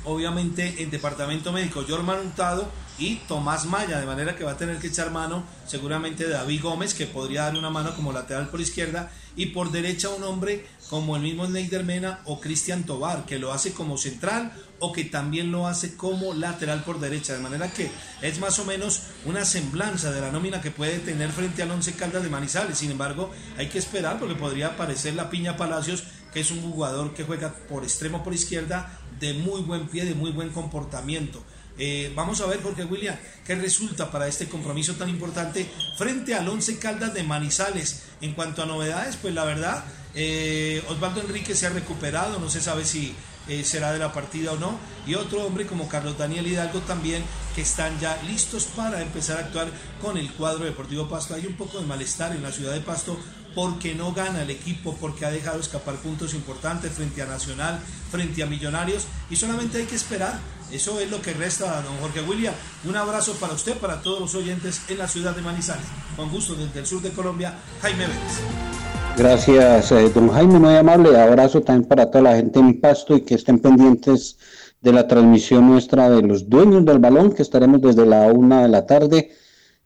[0.05, 4.77] obviamente en departamento médico Jorman Hurtado y Tomás Maya, de manera que va a tener
[4.79, 9.11] que echar mano seguramente David Gómez, que podría dar una mano como lateral por izquierda,
[9.35, 13.53] y por derecha un hombre como el mismo Neider Mena o Cristian Tobar, que lo
[13.53, 17.89] hace como central o que también lo hace como lateral por derecha, de manera que
[18.21, 21.93] es más o menos una semblanza de la nómina que puede tener frente al Once
[21.93, 22.77] Caldas de Manizales.
[22.77, 27.13] Sin embargo, hay que esperar porque podría aparecer la Piña Palacios, que es un jugador
[27.13, 31.41] que juega por extremo por izquierda, de muy buen pie, de muy buen comportamiento.
[31.77, 33.15] Eh, vamos a ver, Jorge William,
[33.45, 38.03] qué resulta para este compromiso tan importante frente al Once Caldas de Manizales.
[38.19, 39.85] En cuanto a novedades, pues la verdad,
[40.15, 43.15] eh, Osvaldo Enrique se ha recuperado, no se sabe si
[43.47, 44.77] eh, será de la partida o no.
[45.07, 47.23] Y otro hombre como Carlos Daniel Hidalgo también,
[47.55, 49.67] que están ya listos para empezar a actuar
[50.01, 51.33] con el cuadro Deportivo Pasto.
[51.33, 53.17] Hay un poco de malestar en la ciudad de Pasto
[53.55, 58.43] porque no gana el equipo, porque ha dejado escapar puntos importantes frente a Nacional, frente
[58.43, 60.39] a Millonarios, y solamente hay que esperar.
[60.71, 62.53] Eso es lo que resta, don Jorge William.
[62.85, 65.85] Un abrazo para usted, para todos los oyentes en la ciudad de Manizales.
[66.15, 68.90] Con gusto desde el sur de Colombia, Jaime Vélez.
[69.21, 71.15] Gracias, eh, don Jaime, muy amable.
[71.15, 74.39] Abrazo también para toda la gente en Pasto y que estén pendientes
[74.81, 78.69] de la transmisión nuestra de los dueños del balón, que estaremos desde la una de
[78.69, 79.29] la tarde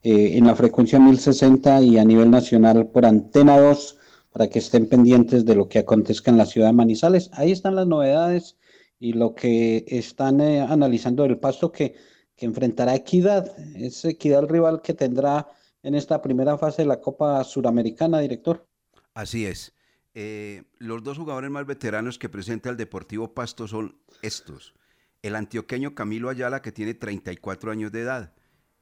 [0.04, 3.98] eh, en la frecuencia 1060 y a nivel nacional por Antena 2,
[4.32, 7.30] para que estén pendientes de lo que acontezca en la ciudad de Manizales.
[7.34, 8.56] Ahí están las novedades
[9.00, 11.94] y lo que están eh, analizando del Pasto que,
[12.38, 13.52] que enfrentará Equidad.
[13.76, 15.50] Es Equidad el rival que tendrá
[15.84, 18.66] en esta primera fase de la Copa Suramericana, director.
[19.16, 19.74] Así es.
[20.14, 24.76] Eh, los dos jugadores más veteranos que presenta el Deportivo Pasto son estos.
[25.24, 28.34] El antioqueño Camilo Ayala, que tiene 34 años de edad,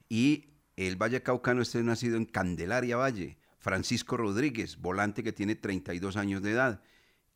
[0.10, 5.56] y el Valle Caucano, este es nacido en Candelaria Valle, Francisco Rodríguez, volante que tiene
[5.56, 6.82] 32 años de edad.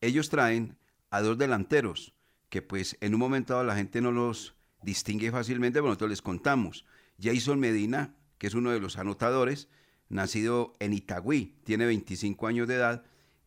[0.02, 0.78] Ellos traen
[1.12, 2.14] a dos delanteros,
[2.50, 6.22] que pues en un momento dado la gente no los distingue fácilmente, pero nosotros les
[6.22, 6.84] contamos.
[7.22, 9.70] Jason Medina, que es uno de los anotadores,
[10.10, 13.04] nacido en Itagüí, tiene 25 años de edad,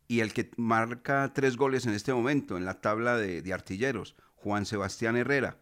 [0.07, 4.65] y el que marca tres goles en este momento en la tabla de, artilleros, Juan
[4.65, 5.57] Sebastián Herrera,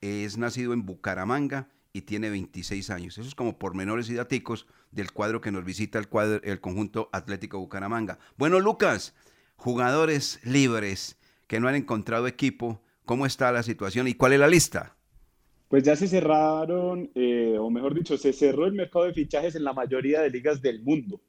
[0.00, 3.18] es nacido en Bucaramanga y tiene 26 años.
[3.18, 7.10] Eso es como pormenores y daticos del cuadro que nos visita el, cuadro, el conjunto
[7.12, 8.18] Atlético Bucaramanga.
[8.36, 9.14] Bueno, Lucas,
[9.54, 14.48] jugadores libres que no han encontrado equipo, ¿cómo está la situación y cuál es la
[14.48, 14.96] lista?
[15.72, 19.64] Pues ya se cerraron, eh, o mejor dicho, se cerró el mercado de fichajes en
[19.64, 21.22] la mayoría de ligas del mundo.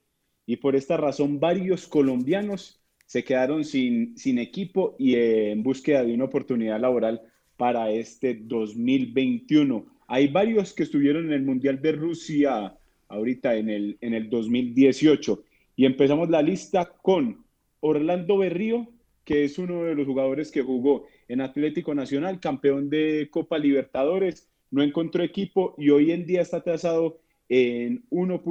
[0.46, 6.14] Y por esta razón varios colombianos se quedaron sin, sin equipo y en búsqueda de
[6.14, 7.22] una oportunidad laboral
[7.56, 9.86] para este 2021.
[10.08, 12.78] Hay varios que estuvieron en el Mundial de Rusia
[13.08, 15.42] ahorita en el, en el 2018.
[15.78, 17.46] Y empezamos la lista con
[17.80, 18.90] Orlando Berrío,
[19.24, 24.50] que es uno de los jugadores que jugó en Atlético Nacional, campeón de Copa Libertadores,
[24.72, 27.20] no encontró equipo y hoy en día está tasado
[27.50, 28.44] en 1.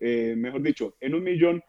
[0.00, 1.62] Eh, mejor dicho, en un millón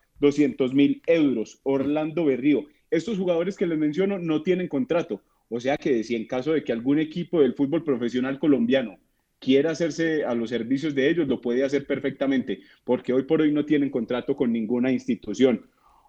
[0.74, 1.60] mil euros.
[1.64, 2.66] Orlando Berrío.
[2.92, 5.22] Estos jugadores que les menciono no tienen contrato.
[5.50, 8.98] O sea que si en caso de que algún equipo del fútbol profesional colombiano
[9.40, 13.52] quiera hacerse a los servicios de ellos, lo puede hacer perfectamente, porque hoy por hoy
[13.52, 15.66] no tienen contrato con ninguna institución.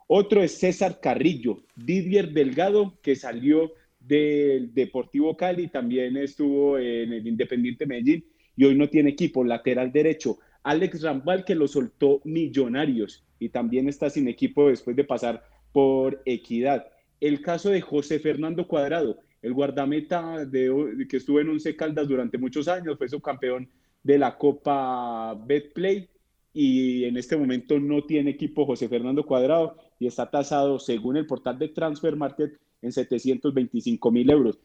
[0.08, 3.72] Otro es César Carrillo, Didier Delgado, que salió
[4.10, 8.24] del Deportivo Cali, también estuvo en el Independiente Medellín
[8.56, 10.38] y hoy no tiene equipo, lateral derecho.
[10.64, 16.20] Alex Rambal, que lo soltó Millonarios y también está sin equipo después de pasar por
[16.24, 16.88] Equidad.
[17.20, 22.36] El caso de José Fernando Cuadrado, el guardameta de, que estuvo en Once Caldas durante
[22.36, 23.68] muchos años, fue subcampeón
[24.02, 26.08] de la Copa Betplay
[26.52, 31.26] y en este momento no tiene equipo José Fernando Cuadrado y está tasado, según el
[31.26, 34.58] portal de Transfer Market, en 725 mil euros.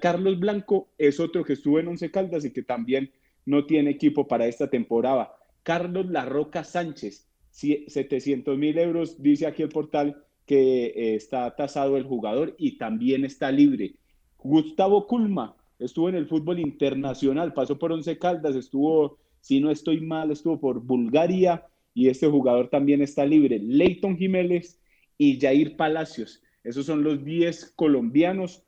[0.00, 3.10] Carlos Blanco es otro que estuvo en Once Caldas y que también
[3.44, 5.32] no tiene equipo para esta temporada.
[5.62, 12.04] Carlos Larroca Sánchez, 700 mil euros, dice aquí el portal que eh, está tasado el
[12.04, 13.96] jugador y también está libre.
[14.38, 20.00] Gustavo Culma estuvo en el fútbol internacional, pasó por Once Caldas, estuvo, si no estoy
[20.00, 23.58] mal, estuvo por Bulgaria y este jugador también está libre.
[23.58, 24.80] Leighton Jiménez
[25.18, 26.42] y Jair Palacios.
[26.66, 28.64] Esos son los 10 colombianos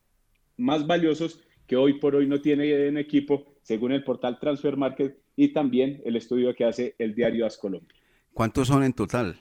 [0.57, 5.49] más valiosos que hoy por hoy no tienen equipo, según el portal Transfer Market y
[5.49, 7.99] también el estudio que hace el diario As Colombia.
[8.33, 9.41] ¿Cuántos son en total?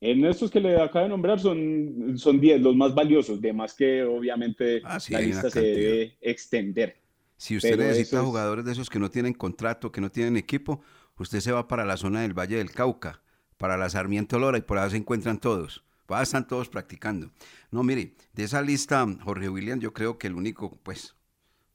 [0.00, 3.74] En estos que le acabo de nombrar son, son 10, los más valiosos, de más
[3.74, 6.96] que obviamente ah, la lista se debe extender.
[7.36, 10.80] Si usted necesita jugadores de esos que no tienen contrato, que no tienen equipo,
[11.18, 13.20] usted se va para la zona del Valle del Cauca,
[13.56, 15.84] para la Sarmiento Lora y por ahí se encuentran todos.
[16.22, 17.30] Están todos practicando.
[17.70, 21.14] No, mire, de esa lista, Jorge William, yo creo que el único, pues,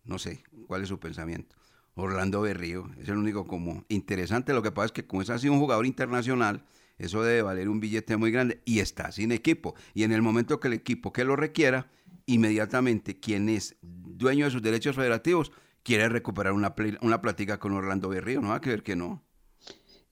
[0.05, 1.55] No sé, ¿cuál es su pensamiento?
[1.95, 4.53] Orlando Berrío, es el único como interesante.
[4.53, 6.65] Lo que pasa es que como es así un jugador internacional,
[6.97, 9.75] eso debe valer un billete muy grande y está sin equipo.
[9.93, 11.89] Y en el momento que el equipo que lo requiera,
[12.25, 15.51] inmediatamente quien es dueño de sus derechos federativos
[15.83, 18.41] quiere recuperar una, pl- una plática con Orlando Berrío.
[18.41, 19.23] No va a creer que no.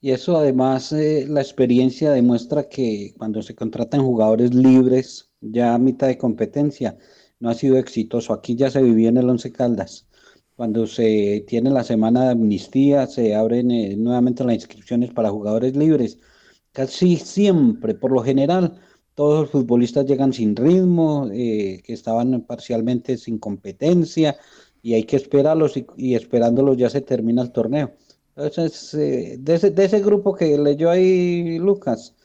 [0.03, 5.77] Y eso además, eh, la experiencia demuestra que cuando se contratan jugadores libres, ya a
[5.77, 6.97] mitad de competencia,
[7.39, 8.33] no ha sido exitoso.
[8.33, 10.07] Aquí ya se vivió en el Once Caldas.
[10.55, 15.75] Cuando se tiene la semana de amnistía, se abren eh, nuevamente las inscripciones para jugadores
[15.75, 16.19] libres.
[16.71, 18.79] Casi siempre, por lo general,
[19.13, 24.35] todos los futbolistas llegan sin ritmo, eh, que estaban parcialmente sin competencia,
[24.81, 27.91] y hay que esperarlos, y, y esperándolos ya se termina el torneo.
[28.35, 32.15] Entonces, eh, de ese, de ese grupo que leyó ahí Lucas,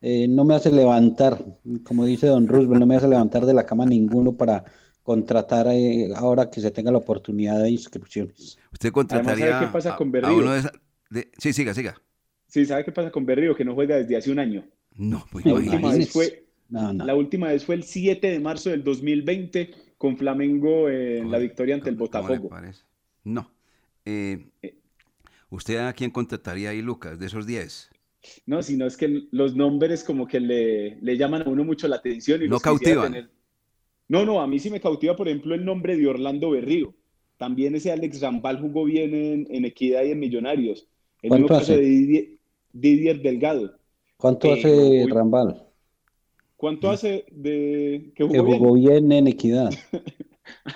[0.00, 1.44] eh, no me hace levantar,
[1.84, 4.64] como dice Don Roosevelt, no me hace levantar de la cama ninguno para
[5.02, 8.58] contratar eh, ahora que se tenga la oportunidad de inscripciones.
[8.72, 10.36] Usted Además, contrataría ¿sabe qué pasa a- con a, Berrío?
[10.38, 10.72] uno de esa-
[11.10, 12.00] de- Sí, siga, siga.
[12.48, 13.54] Sí, ¿sabe qué pasa con Berrío?
[13.56, 14.64] Que no juega desde hace un año.
[14.96, 17.04] No, pues La no, última vez fue, No, no.
[17.04, 21.74] la última vez fue el 7 de marzo del 2020 con Flamengo en la victoria
[21.74, 22.48] ante el ¿Cómo le Botafogo.
[22.48, 22.82] parece?
[23.24, 23.50] No.
[24.04, 24.46] Eh,
[25.50, 27.90] ¿Usted a quién contrataría ahí, Lucas, de esos 10?
[28.46, 31.96] No, sino es que los nombres como que le, le llaman a uno mucho la
[31.96, 33.12] atención y No cautivan.
[33.12, 33.30] tener.
[34.08, 36.94] No, no, a mí sí me cautiva, por ejemplo, el nombre de Orlando Berrío.
[37.38, 40.88] También ese Alex Rambal jugó bien en, en Equidad y en Millonarios.
[41.22, 41.76] El mismo ¿Cuánto caso hace?
[41.76, 42.28] de Didier,
[42.72, 43.78] Didier Delgado.
[44.18, 45.66] ¿Cuánto Pero, hace Rambal?
[46.56, 48.60] ¿Cuánto hace de que Que jugó bien?
[48.60, 49.82] jugó bien en Equidad.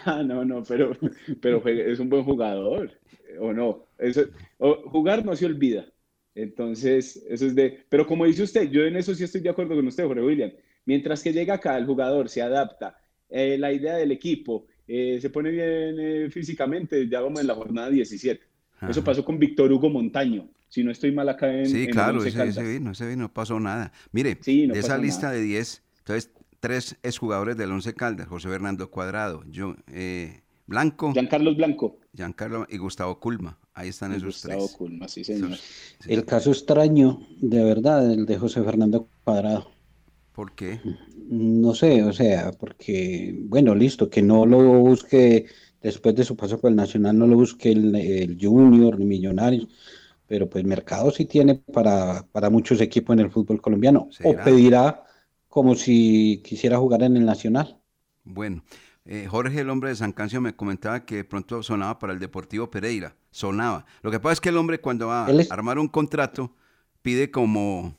[0.05, 0.93] Ah, no, no, pero,
[1.41, 2.93] pero es un buen jugador,
[3.41, 3.87] ¿o no?
[4.01, 4.25] Eso,
[4.59, 5.87] jugar no se olvida.
[6.35, 7.85] Entonces, eso es de...
[7.89, 10.51] Pero como dice usted, yo en eso sí estoy de acuerdo con usted, Jorge William.
[10.85, 12.97] Mientras que llega acá, el jugador se adapta,
[13.29, 17.55] eh, la idea del equipo, eh, se pone bien eh, físicamente, ya vamos en la
[17.55, 18.41] jornada 17.
[18.89, 20.49] Eso pasó con Víctor Hugo Montaño.
[20.69, 23.33] Si no estoy mal acá en, Sí, en claro, ese, ese vino, ese vino, no
[23.33, 23.93] pasó nada.
[24.13, 25.35] Mire, Sí, no de esa lista nada.
[25.35, 31.57] de 10, entonces, tres exjugadores del Once Caldas, José Fernando Cuadrado, yo, eh, Blanco, Giancarlos
[31.57, 31.99] Blanco.
[32.15, 33.59] Giancarlo y Gustavo Culma.
[33.75, 34.75] Ahí están esos tres.
[34.77, 35.53] Culma, sí, señor.
[36.07, 39.71] El caso extraño, de verdad, el de José Fernando Cuadrado.
[40.33, 40.81] ¿Por qué?
[41.29, 45.47] No sé, o sea, porque, bueno, listo, que no lo busque
[45.81, 49.69] después de su paso por el Nacional, no lo busque el, el Junior ni Millonarios,
[50.27, 55.05] pero pues mercado sí tiene para, para muchos equipos en el fútbol colombiano, o pedirá
[55.49, 57.79] como si quisiera jugar en el Nacional.
[58.25, 58.63] Bueno,
[59.11, 62.19] eh, Jorge, el hombre de San Cancio, me comentaba que de pronto sonaba para el
[62.21, 63.17] Deportivo Pereira.
[63.31, 63.85] Sonaba.
[64.03, 66.55] Lo que pasa es que el hombre cuando va a armar un contrato
[67.03, 67.97] pide como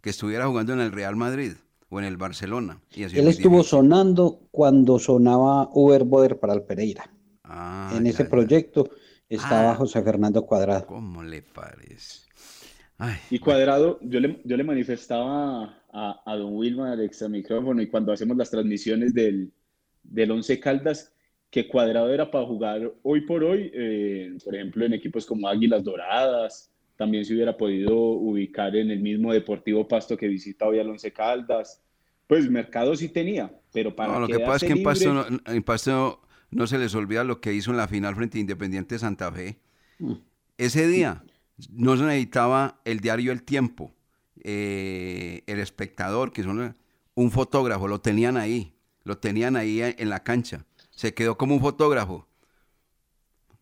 [0.00, 1.52] que estuviera jugando en el Real Madrid
[1.90, 2.80] o en el Barcelona.
[2.92, 3.70] Y así Él estuvo difícil.
[3.78, 7.10] sonando cuando sonaba Uber Boder para el Pereira.
[7.44, 8.30] Ah, En ya, ese ya.
[8.30, 8.90] proyecto
[9.28, 9.76] estaba Ah.
[9.76, 10.86] José Fernando Cuadrado.
[10.86, 12.24] ¿Cómo le parece?
[12.98, 17.82] Ay, Y Cuadrado, yo le, yo le manifestaba a, a don Wilma al extra micrófono
[17.82, 19.52] y cuando hacemos las transmisiones del,
[20.04, 21.12] del Once Caldas,
[21.50, 25.84] que Cuadrado era para jugar hoy por hoy, eh, por ejemplo, en equipos como Águilas
[25.84, 30.90] Doradas, también se hubiera podido ubicar en el mismo Deportivo Pasto que visita hoy al
[30.90, 31.82] Once Caldas.
[32.26, 35.26] Pues mercado sí tenía, pero para No, lo que pasa es que en Pasto, no,
[35.46, 38.98] en Pasto no se les olvida lo que hizo en la final frente a Independiente
[38.98, 39.58] Santa Fe.
[40.56, 41.24] Ese día
[41.70, 43.92] no se necesitaba el diario El Tiempo,
[44.42, 46.76] eh, el espectador, que son
[47.14, 48.73] un fotógrafo, lo tenían ahí,
[49.04, 50.66] lo tenían ahí en la cancha.
[50.90, 52.26] Se quedó como un fotógrafo,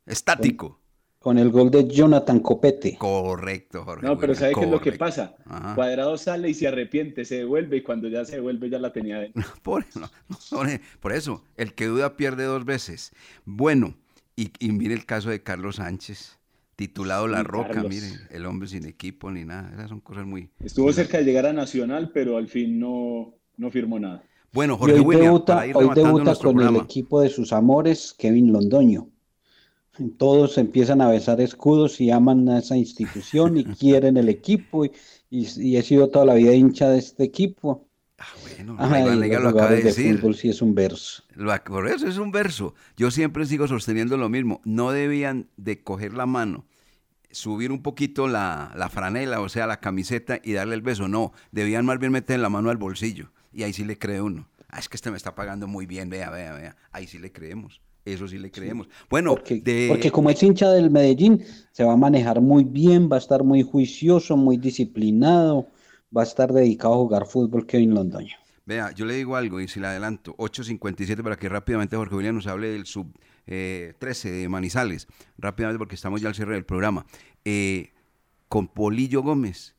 [0.07, 0.79] estático.
[1.19, 2.97] Con el gol de Jonathan Copete.
[2.99, 4.05] Correcto, Jorge.
[4.07, 5.37] No, pero ¿sabe qué es lo que pasa?
[5.47, 5.75] Ajá.
[5.77, 9.21] Cuadrado sale y se arrepiente, se devuelve y cuando ya se devuelve ya la tenía
[9.21, 9.45] dentro.
[9.63, 10.39] Por, no, no,
[11.01, 13.13] por- eso, el que duda pierde dos veces.
[13.45, 13.95] Bueno,
[14.35, 16.39] y, y mire el caso de Carlos Sánchez,
[16.75, 17.89] titulado La Sí, Roca, Carlos.
[17.89, 19.71] mire, el hombre sin equipo ni nada.
[19.75, 20.51] Esas son cosas muy...
[20.59, 24.25] Estuvo cerca de llegar a Nacional, pero al fin no, no firmó nada.
[24.53, 28.53] Bueno, Y Jorge hoy William, debuta, hoy debuta con el equipo de sus amores, Kevin
[28.53, 29.09] Londoño.
[30.19, 34.85] Todos empiezan a besar escudos y aman a esa institución y quieren el equipo.
[34.85, 34.93] Y,
[35.31, 37.89] y- y he sido toda la vida hincha de este equipo.
[38.43, 40.17] Bueno, Ajá, Iván Lega lo acaba de decir.
[40.17, 41.25] fútbol sí es un verso.
[41.35, 42.75] Lo Por eso es un verso.
[42.97, 44.61] Yo siempre sigo sosteniendo lo mismo.
[44.65, 46.65] No debían de coger la mano,
[47.31, 51.09] subir un poquito la, la franela, o sea, la camiseta y darle el beso.
[51.09, 53.31] No, debían más bien meter la mano al bolsillo.
[53.53, 54.49] Y ahí sí le cree uno.
[54.69, 56.77] Ah, es que este me está pagando muy bien, vea, vea, vea.
[56.93, 57.81] Ahí sí le creemos.
[58.05, 58.89] Eso sí le creemos.
[59.09, 59.87] Bueno, de...
[59.89, 63.45] Porque como es hincha del Medellín, se va a manejar muy bien, va a estar
[63.45, 65.69] muy juicioso, muy disciplinado,
[66.17, 68.35] va a estar dedicado a jugar fútbol Kevin Londoño.
[68.65, 72.35] Vea, yo le digo algo y si le adelanto, 8.57 para que rápidamente Jorge William
[72.35, 73.13] nos hable del sub
[73.45, 77.07] 13 de Manizales, rápidamente porque estamos ya al cierre del programa.
[78.49, 79.75] con Polillo Gómez,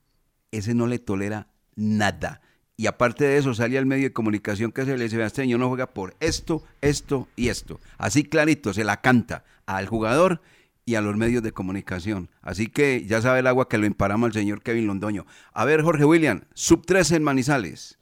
[0.52, 2.42] ese no le tolera nada.
[2.84, 5.62] Y aparte de eso, sale al medio de comunicación que se le dice, este señor
[5.62, 7.80] no juega por esto, esto y esto.
[7.98, 10.42] Así clarito, se la canta al jugador
[10.84, 12.28] y a los medios de comunicación.
[12.42, 15.26] Así que ya sabe el agua que lo imparamos al señor Kevin Londoño.
[15.54, 17.98] A ver, Jorge William, sub 13 en Manizales.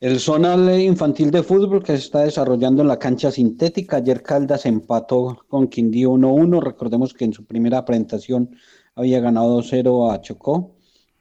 [0.00, 3.98] El zonal infantil de fútbol que se está desarrollando en la cancha sintética.
[3.98, 6.62] Ayer Caldas empató con Quindío 1-1.
[6.62, 8.56] Recordemos que en su primera presentación
[8.94, 10.77] había ganado 2-0 a Chocó.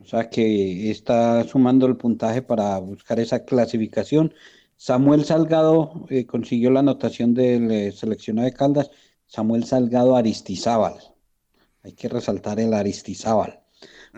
[0.08, 4.34] O sea que está sumando el puntaje para buscar esa clasificación.
[4.78, 8.90] Samuel Salgado eh, consiguió la anotación del eh, seleccionado de Caldas.
[9.26, 10.94] Samuel Salgado Aristizábal.
[11.84, 13.60] Hay que resaltar el Aristizábal.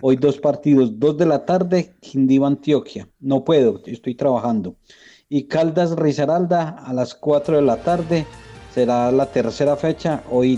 [0.04, 3.10] Hoy dos partidos, dos de la tarde, Quindío Antioquia.
[3.20, 4.76] No puedo, estoy trabajando.
[5.28, 8.28] Y Caldas Risaralda a las 4 de la tarde
[8.76, 10.24] será la tercera fecha.
[10.30, 10.56] Hoy